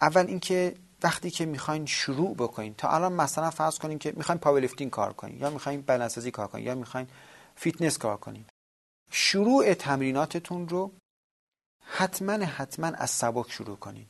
اول 0.00 0.26
اینکه 0.26 0.74
وقتی 1.02 1.30
که 1.30 1.46
می‌خواین 1.46 1.86
شروع 1.86 2.34
بکنین 2.34 2.74
تا 2.74 2.88
الان 2.88 3.12
مثلا 3.12 3.50
فرض 3.50 3.78
کنین 3.78 3.98
که 3.98 4.12
می‌خواین 4.16 4.38
پاورلیفتینگ 4.38 4.90
کار 4.90 5.12
کنین 5.12 5.38
یا 5.38 5.50
می‌خواین 5.50 5.82
بدنسازی 5.82 6.30
کار 6.30 6.46
کنین 6.46 6.66
یا 6.66 6.74
می‌خواین 6.74 7.06
فیتنس 7.56 7.98
کار 7.98 8.16
کنین. 8.16 8.44
شروع 9.10 9.74
تمریناتتون 9.74 10.68
رو 10.68 10.92
حتما 11.84 12.32
حتما 12.32 12.86
از 12.86 13.10
سبک 13.10 13.50
شروع 13.50 13.76
کنین. 13.76 14.06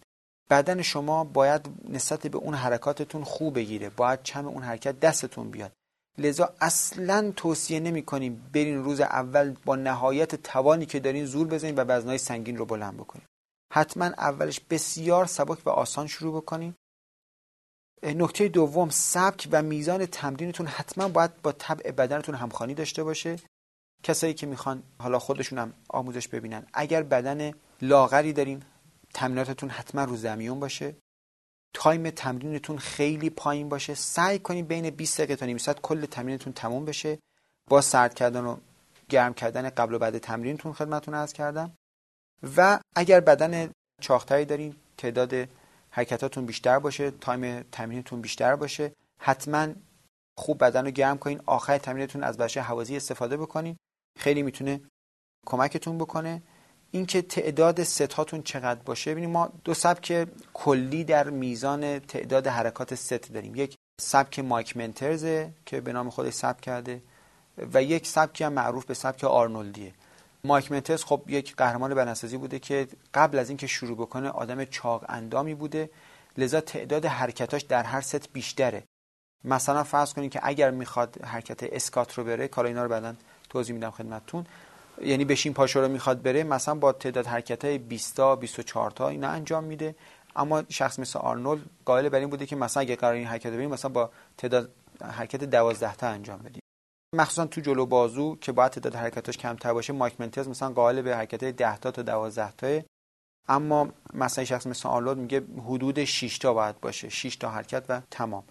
بدن 0.50 0.82
شما 0.82 1.24
باید 1.24 1.68
نسبت 1.88 2.26
به 2.26 2.38
اون 2.38 2.54
حرکاتتون 2.54 3.24
خوب 3.24 3.54
بگیره. 3.54 3.90
باید 3.90 4.22
چم 4.22 4.46
اون 4.46 4.62
حرکت 4.62 5.00
دستتون 5.00 5.50
بیاد. 5.50 5.72
لذا 6.18 6.54
اصلا 6.60 7.32
توصیه 7.36 7.80
نمی 7.80 8.02
کنیم 8.02 8.50
برین 8.52 8.84
روز 8.84 9.00
اول 9.00 9.56
با 9.64 9.76
نهایت 9.76 10.34
توانی 10.34 10.86
که 10.86 11.00
دارین 11.00 11.24
زور 11.24 11.46
بزنین 11.46 11.74
و 11.74 11.84
وزنهای 11.84 12.18
سنگین 12.18 12.56
رو 12.56 12.64
بلند 12.64 12.96
بکنین. 12.96 13.24
حتما 13.72 14.04
اولش 14.04 14.60
بسیار 14.60 15.26
سبک 15.26 15.66
و 15.66 15.70
آسان 15.70 16.06
شروع 16.06 16.36
بکنین 16.42 16.74
نکته 18.02 18.48
دوم 18.48 18.90
سبک 18.90 19.48
و 19.52 19.62
میزان 19.62 20.06
تمرینتون 20.06 20.66
حتما 20.66 21.08
باید 21.08 21.42
با 21.42 21.52
طبع 21.52 21.90
بدنتون 21.90 22.34
همخوانی 22.34 22.74
داشته 22.74 23.04
باشه. 23.04 23.38
کسایی 24.02 24.34
که 24.34 24.46
می‌خوان 24.46 24.82
حالا 24.98 25.18
خودشون 25.18 25.58
هم 25.58 25.72
آموزش 25.88 26.28
ببینن. 26.28 26.66
اگر 26.72 27.02
بدن 27.02 27.52
لاغری 27.82 28.32
دارین 28.32 28.62
تمریناتتون 29.14 29.70
حتما 29.70 30.04
روز 30.04 30.16
میون 30.16 30.60
باشه. 30.60 30.96
time 31.74 32.10
تمرینتون 32.10 32.78
خیلی 32.78 33.30
پایین 33.30 33.68
باشه. 33.68 33.94
سعی 33.94 34.38
کنید 34.38 34.68
بین 34.68 34.90
20 34.90 35.16
دقیقه 35.20 35.36
تا 35.36 35.46
نیم 35.46 35.58
ساعت 35.58 35.80
کل 35.80 36.06
تمرینتون 36.06 36.52
تموم 36.52 36.84
بشه. 36.84 37.18
با 37.68 37.80
سرد 37.80 38.14
کردن 38.14 38.44
و 38.44 38.56
گرم 39.08 39.34
کردن 39.34 39.70
قبل 39.70 39.94
و 39.94 39.98
بعد 39.98 40.18
تمرینتون 40.18 40.72
خدمتتون 40.72 41.14
عرض 41.14 41.32
کردم. 41.32 41.72
و 42.56 42.80
اگر 42.96 43.20
بدن 43.20 43.70
چاق‌تری 44.00 44.44
دارین 44.44 44.76
تعداد 44.98 45.34
حرکتاتون 45.90 46.46
بیشتر 46.46 46.78
باشه 46.78 47.10
time 47.10 47.62
تمرینتون 47.62 48.20
بیشتر 48.20 48.56
باشه 48.56 48.92
حتما 49.20 49.68
خوب 50.38 50.64
بدن 50.64 50.84
رو 50.84 50.90
گرم 50.90 51.18
کنین 51.18 51.40
آخر 51.46 51.78
تمرینتون 51.78 52.22
از 52.22 52.38
بچه 52.38 52.60
حوازی 52.60 52.96
استفاده 52.96 53.36
بکنین 53.36 53.76
خیلی 54.18 54.42
می‌تونه 54.42 54.80
کمکتون 55.46 55.98
بکنه. 55.98 56.42
اینکه 56.90 57.22
تعداد 57.22 57.82
ستاتون 57.82 58.42
چقدر 58.42 58.80
باشه 58.80 59.10
ببینید 59.10 59.30
ما 59.30 59.52
دو 59.64 59.74
سبک 59.74 60.28
کلی 60.54 61.04
در 61.04 61.30
میزان 61.30 61.98
تعداد 61.98 62.46
حرکات 62.46 62.94
ست 62.94 63.32
داریم. 63.32 63.56
یک 63.56 63.74
سبک 64.00 64.38
مایک 64.38 64.76
منترزه 64.76 65.50
که 65.66 65.80
به 65.80 65.92
نام 65.92 66.10
خودش 66.10 66.32
سبک 66.34 66.60
کرده 66.60 67.02
و 67.74 67.82
یک 67.82 68.06
سبکی 68.06 68.44
هم 68.44 68.52
معروف 68.52 68.84
به 68.84 68.94
سبک 68.94 69.24
آرنولدیه. 69.24 69.94
مایک 70.44 70.72
منترز 70.72 71.04
خب 71.04 71.22
یک 71.28 71.56
قهرمان 71.56 71.94
بدنسازی 71.94 72.36
بوده 72.36 72.58
که 72.58 72.88
قبل 73.14 73.38
از 73.38 73.48
اینکه 73.48 73.66
شروع 73.66 73.96
بکنه 73.96 74.28
آدم 74.28 74.64
چاق 74.64 75.04
اندامی 75.08 75.54
بوده. 75.54 75.90
لذا 76.38 76.60
تعداد 76.60 77.06
حرکتاش 77.06 77.62
در 77.62 77.82
هر 77.82 78.00
ست 78.00 78.32
بیشتره. 78.32 78.84
مثلا 79.44 79.84
فرض 79.84 80.14
کنید 80.14 80.30
که 80.30 80.40
اگر 80.42 80.70
می‌خواد 80.70 81.24
حرکت 81.24 81.62
اسکات 81.62 82.14
رو 82.14 82.24
بره 82.24 82.48
کار 82.48 82.66
اینا 82.66 82.82
رو 82.82 82.88
بعدا 82.88 83.14
توضیح 83.48 83.74
میدم 83.74 83.90
خدمتتون. 83.90 84.46
یعنی 85.02 85.24
بشین 85.24 85.54
پاشو 85.54 85.80
رو 85.80 85.88
می‌خواد 85.88 86.22
بره 86.22 86.44
مثلا 86.44 86.74
با 86.74 86.92
تعداد 86.92 87.26
حرکت 87.26 87.64
های 87.64 87.78
20 87.78 88.16
تا 88.16 88.36
24 88.36 88.90
تا 88.90 89.08
اینا 89.08 89.28
انجام 89.28 89.64
میده. 89.64 89.94
اما 90.36 90.62
شخص 90.68 90.98
مثل 90.98 91.18
آرنولد 91.18 91.62
قائل 91.84 92.08
بر 92.08 92.18
این 92.18 92.30
بوده 92.30 92.46
که 92.46 92.56
مثلا 92.56 92.80
اگه 92.80 92.96
قرار 92.96 93.14
این 93.14 93.26
حرکت 93.26 93.50
بریم 93.50 93.70
مثلا 93.70 93.90
با 93.90 94.10
تعداد 94.38 94.70
حرکت 95.02 95.44
12 95.44 95.94
تا 95.94 96.06
انجام 96.06 96.38
بدیم. 96.38 96.60
مخصوصا 97.14 97.46
تو 97.46 97.60
جلو 97.60 97.86
بازو 97.86 98.36
که 98.36 98.52
باید 98.52 98.72
تعداد 98.72 98.94
حرکتاش 98.94 99.36
کمتر 99.36 99.72
باشه 99.72 99.92
مایک 99.92 100.20
منتز 100.20 100.48
مثلا 100.48 100.72
قائل 100.72 101.02
به 101.02 101.16
حرکت 101.16 101.44
10 101.44 101.76
تا 101.76 101.90
تا 101.90 102.02
12 102.02 102.52
تا 102.52 102.82
اما 103.48 103.88
مثلا 104.14 104.44
شخص 104.44 104.66
مثل 104.66 104.88
آرنولد 104.88 105.18
میگه 105.18 105.42
حدود 105.64 106.04
6 106.04 106.38
تا 106.38 106.54
باید 106.54 106.80
باشه 106.80 107.08
6 107.08 107.36
تا 107.36 107.50
حرکت 107.50 107.84
و 107.88 108.00
تمام. 108.10 108.44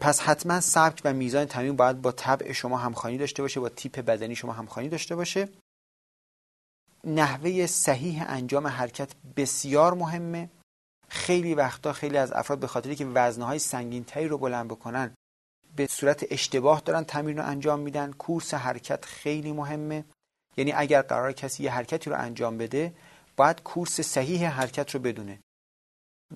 پس 0.00 0.20
حتما 0.20 0.60
سبک 0.60 1.00
و 1.04 1.12
میزان 1.12 1.44
تمرین 1.44 1.76
باید 1.76 2.02
با 2.02 2.12
طبع 2.12 2.52
شما 2.52 2.78
همخوانی 2.78 3.18
داشته 3.18 3.42
باشه 3.42 3.60
با 3.60 3.68
تیپ 3.68 4.00
بدنی 4.00 4.36
شما 4.36 4.52
همخوانی 4.52 4.88
داشته 4.88 5.16
باشه. 5.16 5.48
نحوه 7.04 7.66
صحیح 7.66 8.24
انجام 8.26 8.66
حرکت 8.66 9.12
بسیار 9.36 9.94
مهمه. 9.94 10.50
خیلی 11.08 11.54
وقتا 11.54 11.92
خیلی 11.92 12.16
از 12.16 12.32
افراد 12.32 12.58
به 12.58 12.66
خاطری 12.66 12.96
که 12.96 13.06
وزنهای 13.06 13.58
سنگینتری 13.58 14.28
رو 14.28 14.38
بلند 14.38 14.68
بکنن 14.68 15.14
به 15.76 15.86
صورت 15.86 16.24
اشتباه 16.30 16.80
دارن 16.80 17.04
تمرین 17.04 17.38
رو 17.38 17.46
انجام 17.46 17.80
میدن. 17.80 18.12
کورس 18.12 18.54
حرکت 18.54 19.04
خیلی 19.04 19.52
مهمه. 19.52 20.04
یعنی 20.56 20.72
اگر 20.72 21.02
قرار 21.02 21.32
کسی 21.32 21.62
یه 21.62 21.72
حرکتی 21.72 22.10
رو 22.10 22.16
انجام 22.16 22.58
بده 22.58 22.92
باید 23.36 23.62
کورس 23.62 24.00
صحیح 24.00 24.48
حرکت 24.48 24.90
رو 24.90 25.00
بدونه. 25.00 25.38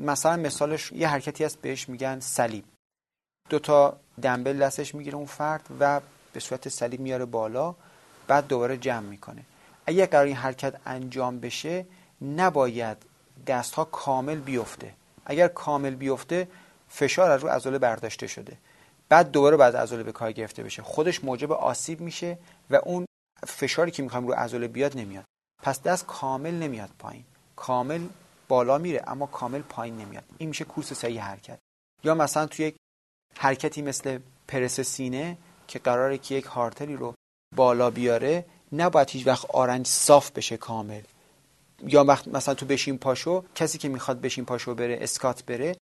مثلا 0.01 0.37
مثالش 0.37 0.92
یه 0.92 1.09
حرکتی 1.09 1.44
هست 1.44 1.61
بهش 1.61 1.88
میگن 1.88 2.20
صلیب. 2.20 2.64
دو 3.49 3.59
تا 3.59 4.01
دنبل 4.22 4.59
دستش 4.59 4.94
می‌گیره 4.94 5.16
اون 5.16 5.27
فرد 5.27 5.66
و 5.81 6.01
به 6.33 6.40
صورت 6.40 6.68
صلیب 6.68 7.01
میاره 7.01 7.25
بالا 7.25 7.75
بعد 8.27 8.46
دوباره 8.46 8.77
جمع 8.77 9.07
می‌کنه. 9.07 9.42
اگر 9.87 10.07
قرار 10.07 10.27
این 10.27 10.37
حرکت 10.37 10.75
انجام 10.87 11.40
بشه 11.40 11.87
نباید 12.22 12.96
دستها 13.46 13.85
کامل 13.85 14.40
بیفته. 14.40 14.94
اگر 15.27 15.49
کامل 15.49 15.94
بیفته 15.94 16.49
فشار 16.88 17.31
از 17.31 17.42
رو 17.42 17.49
عضله 17.49 17.79
برداشته 17.79 18.27
شده. 18.27 18.57
بعد 19.08 19.30
دوباره 19.30 19.56
بعد 19.56 19.76
عضله 19.76 20.02
به 20.02 20.12
کار 20.12 20.32
گرفته 20.32 20.62
بشه. 20.62 20.82
خودش 20.82 21.24
موجب 21.24 21.52
آسیب 21.52 22.00
میشه 22.00 22.38
و 22.70 22.76
اون 22.76 23.06
فشاری 23.46 23.90
که 23.90 24.02
می‌خوایم 24.02 24.26
رو 24.26 24.34
عضله 24.34 24.68
بیاد 24.68 24.98
نمیاد. 24.98 25.24
پس 25.62 25.82
دست 25.82 26.06
کامل 26.06 26.54
نمیاد 26.54 26.90
پایین. 26.98 27.24
کامل 27.56 28.06
بالا 28.48 28.78
میره 28.78 29.04
اما 29.06 29.26
کامل 29.26 29.62
پایین 29.62 29.96
نمیاد. 29.96 30.24
این 30.38 30.48
میشه 30.48 30.64
کورس 30.64 30.92
صحیح 30.92 31.22
حرکت. 31.22 31.58
یا 32.04 32.14
مثلا 32.14 32.46
توی 32.46 32.66
یک 32.66 32.76
حرکتی 33.38 33.82
مثل 33.82 34.18
پرس 34.48 34.80
سینه 34.80 35.38
که 35.68 35.78
قراره 35.78 36.18
که 36.18 36.34
یک 36.34 36.44
هارتلی 36.44 36.96
رو 36.96 37.14
بالا 37.56 37.90
بیاره 37.90 38.44
نباید 38.72 39.10
هیچ 39.10 39.26
وقت 39.26 39.50
آرنج 39.50 39.86
صاف 39.86 40.30
بشه 40.30 40.56
کامل. 40.56 41.02
یا 41.82 42.04
وقت 42.04 42.28
مثلا 42.28 42.54
تو 42.54 42.66
بشین 42.66 42.98
پاشو 42.98 43.44
کسی 43.54 43.78
که 43.78 43.88
می‌خواد 43.88 44.20
بشین 44.20 44.44
پاشو 44.44 44.74
بره 44.74 44.98
اسکات 45.00 45.44
بره 45.44 45.76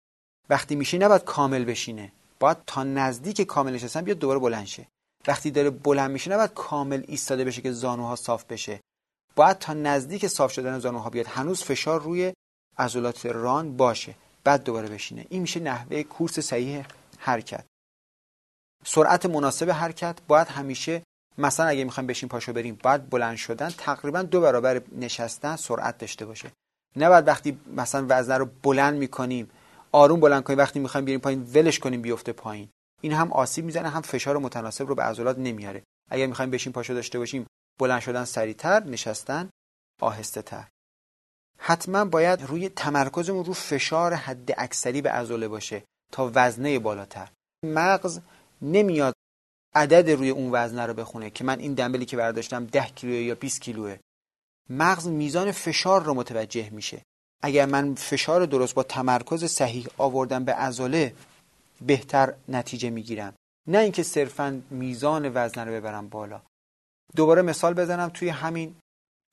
وقتی 0.50 0.76
میشه 0.76 0.98
نباید 0.98 1.24
کامل 1.24 1.66
بشینه. 1.66 2.12
باید 2.42 2.58
تا 2.68 2.84
نزدیک 2.84 3.42
کامل 3.42 3.74
نشستن 3.74 4.02
بیاد 4.02 4.20
دوباره 4.20 4.40
بلند 4.40 4.66
شه. 4.66 4.88
وقتی 5.28 5.52
داره 5.52 5.70
بلند 5.70 6.12
میشه 6.12 6.32
نباید 6.32 6.54
کامل 6.54 7.04
ایستاده 7.08 7.46
بشه 7.46 7.62
که 7.62 7.72
زانوها 7.72 8.16
صاف 8.16 8.46
بشه. 8.46 8.80
باید 9.36 9.58
تا 9.58 9.74
نزدیک 9.74 10.28
صاف 10.28 10.52
شدن 10.52 10.80
زانوها 10.80 11.10
بیاد. 11.10 11.28
هنوز 11.28 11.64
فشار 11.64 12.02
روی 12.02 12.34
عضلات 12.78 13.26
ران 13.26 13.78
باشه. 13.78 14.16
بعد 14.44 14.64
دوباره 14.64 14.90
بشینه. 14.90 15.26
این 15.30 15.42
میشه 15.42 15.60
نحوه 15.60 16.04
کورس 16.04 16.40
صحیح 16.40 16.86
حرکت. 17.18 17.66
سرعت 18.86 19.26
مناسب 19.26 19.70
حرکت. 19.70 20.16
باید 20.28 20.48
همیشه 20.48 21.04
مثلا 21.38 21.66
اگه 21.66 21.84
می‌خوایم 21.84 22.08
بشین 22.08 22.30
پاشو 22.30 22.54
بریم 22.54 22.80
باید 22.84 23.10
بلند 23.10 23.38
شدن 23.38 23.70
تقریبا 23.70 24.22
دو 24.22 24.42
برابر 24.42 24.82
نشستن 24.92 25.56
سرعت 25.56 25.98
داشته 25.98 26.26
باشه. 26.26 26.52
نه 26.96 27.10
بعد 27.10 27.28
وقتی 27.28 27.60
مثلا 27.76 28.06
وزنه 28.10 28.38
رو 28.38 28.50
بلند 28.64 28.98
می‌کنیم 28.98 29.50
آروم 29.92 30.20
بلند 30.20 30.44
کنیم 30.44 30.60
وقتی 30.60 30.80
می‌خوایم 30.80 31.06
بیاریم 31.06 31.22
پایین 31.22 31.44
ولش 31.44 31.80
کنیم 31.80 32.02
بیفته 32.02 32.34
پایین. 32.34 32.70
این 33.02 33.14
هم 33.14 33.32
آسیب 33.32 33.66
می‌زنه 33.66 33.90
هم 33.90 34.02
فشار 34.02 34.38
متناسب 34.38 34.88
رو 34.88 34.96
به 34.96 35.04
عضلات 35.04 35.38
نمیاره. 35.38 35.84
اگر 36.10 36.28
می‌خوایم 36.28 36.52
بشین 36.52 36.74
پاشو 36.74 36.94
داشته 36.94 37.20
باشیم 37.20 37.48
بلند 37.80 38.02
شدن 38.02 38.26
سریعتر 38.26 38.84
نشستن 38.84 39.50
آهسته 40.02 40.42
تر 40.42 40.68
حتما 41.58 42.06
باید 42.06 42.42
روی 42.42 42.70
تمرکزمون 42.70 43.46
رو 43.46 43.54
فشار 43.54 44.14
حد 44.14 44.50
اکثری 44.58 45.02
به 45.02 45.12
عضله 45.12 45.48
باشه 45.48 45.84
تا 46.12 46.32
وزنه 46.36 46.80
بالاتر. 46.80 47.32
مغز 47.66 48.20
نمیاد 48.62 49.14
عدد 49.76 50.10
روی 50.10 50.30
اون 50.30 50.50
وزنه 50.52 50.86
رو 50.86 50.94
بخونه 50.94 51.30
که 51.30 51.44
من 51.44 51.60
این 51.60 51.74
دنبلی 51.74 52.06
که 52.06 52.18
برداشتم 52.18 52.66
10 52.66 52.86
کیلو 52.86 53.14
یا 53.14 53.36
20 53.36 53.62
کیلوه. 53.62 53.98
مغز 54.70 55.08
میزان 55.08 55.52
فشار 55.52 56.04
رو 56.04 56.14
متوجه 56.14 56.70
میشه. 56.70 57.02
اگر 57.42 57.66
من 57.66 57.96
فشار 57.96 58.46
درست 58.46 58.74
با 58.74 58.84
تمرکز 58.84 59.46
صحیح 59.46 59.88
آوردم 59.98 60.44
به 60.44 60.54
عضله 60.54 61.14
بهتر 61.82 62.34
نتیجه 62.50 62.90
می‌گیرم. 62.90 63.34
نه 63.68 63.78
اینکه 63.78 64.04
صرفا 64.04 64.62
میزان 64.70 65.32
وزن 65.34 65.68
رو 65.68 65.74
ببرم 65.74 66.10
بالا. 66.10 66.42
دوباره 67.16 67.42
مثال 67.42 67.74
بزنم 67.74 68.10
توی 68.10 68.30
همین 68.30 68.76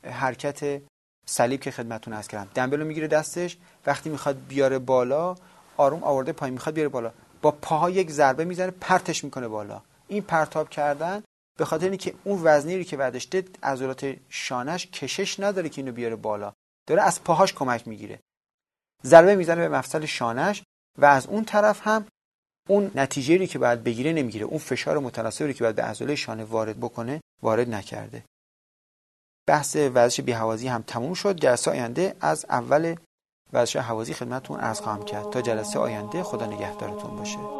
حرکت 0.04 0.82
صلیب 1.26 1.60
که 1.60 1.70
خدمتون 1.70 2.14
از 2.14 2.28
کردم. 2.28 2.50
دنبل 2.54 2.80
رو 2.80 2.86
می‌گیره 2.86 3.06
دستش 3.06 3.56
وقتی 3.86 4.10
می‌خواد 4.10 4.36
بیاره 4.48 4.78
بالا 4.78 5.36
آروم 5.76 6.04
آورده 6.04 6.32
پایین. 6.32 6.54
می‌خواد 6.54 6.74
بیاره 6.74 6.88
بالا. 6.88 7.12
با 7.42 7.50
پاها 7.50 7.90
یک 7.90 8.10
ضربه 8.10 8.44
می‌زنه 8.44 8.70
پرتش 8.70 9.24
می‌کنه 9.24 9.48
بالا. 9.48 9.82
این 10.08 10.22
پرتاب 10.22 10.70
کردن 10.70 11.22
به 11.58 11.64
خاطر 11.64 11.88
اینکه 11.88 12.14
اون 12.24 12.40
وزنی 12.44 12.76
رو 12.76 12.82
که 12.82 12.96
برداشته 12.96 13.44
عضلات 13.62 14.16
شانش 14.28 14.86
کشش 14.86 15.40
نداره 15.40 15.68
که 15.68 15.82
اینو 15.82 15.92
بیاره 15.92 16.16
بالا. 16.16 16.52
داره 16.88 17.02
از 17.02 17.24
پاهاش 17.24 17.54
کمک 17.54 17.88
می‌گیره. 17.88 18.20
ضربه 19.04 19.34
می‌زنه 19.34 19.68
به 19.68 19.76
مفصل 19.76 20.06
شانش 20.06 20.62
و 20.98 21.04
از 21.04 21.26
اون 21.26 21.44
طرف 21.44 21.86
هم 21.86 22.06
اون 22.68 22.90
نتیجه 22.94 23.36
رو 23.36 23.46
که 23.46 23.58
باید 23.58 23.84
بگیره 23.84 24.12
نمی‌گیره. 24.12 24.44
اون 24.44 24.58
فشار 24.58 24.98
متناسبی 24.98 25.54
که 25.54 25.64
باید 25.64 25.76
به 25.76 25.82
عضله 25.82 26.14
شانه 26.14 26.44
وارد 26.44 26.80
بکنه 26.80 27.20
وارد 27.42 27.70
نکرده. 27.70 28.24
بحث 29.48 29.76
ورزش 29.76 30.20
بیهوازی 30.20 30.68
هم 30.68 30.82
تموم 30.82 31.14
شد. 31.14 31.36
جلسه 31.36 31.70
آینده 31.70 32.16
از 32.20 32.46
اول 32.48 32.94
ورزش 33.52 33.76
هوازی 33.76 34.14
خدمتتون 34.14 34.60
عرض 34.60 34.80
خواهم 34.80 35.04
کرد. 35.04 35.30
تا 35.30 35.40
جلسه 35.40 35.78
آینده 35.78 36.22
خدا 36.22 36.46
نگهدارتون 36.46 37.16
باشه. 37.16 37.57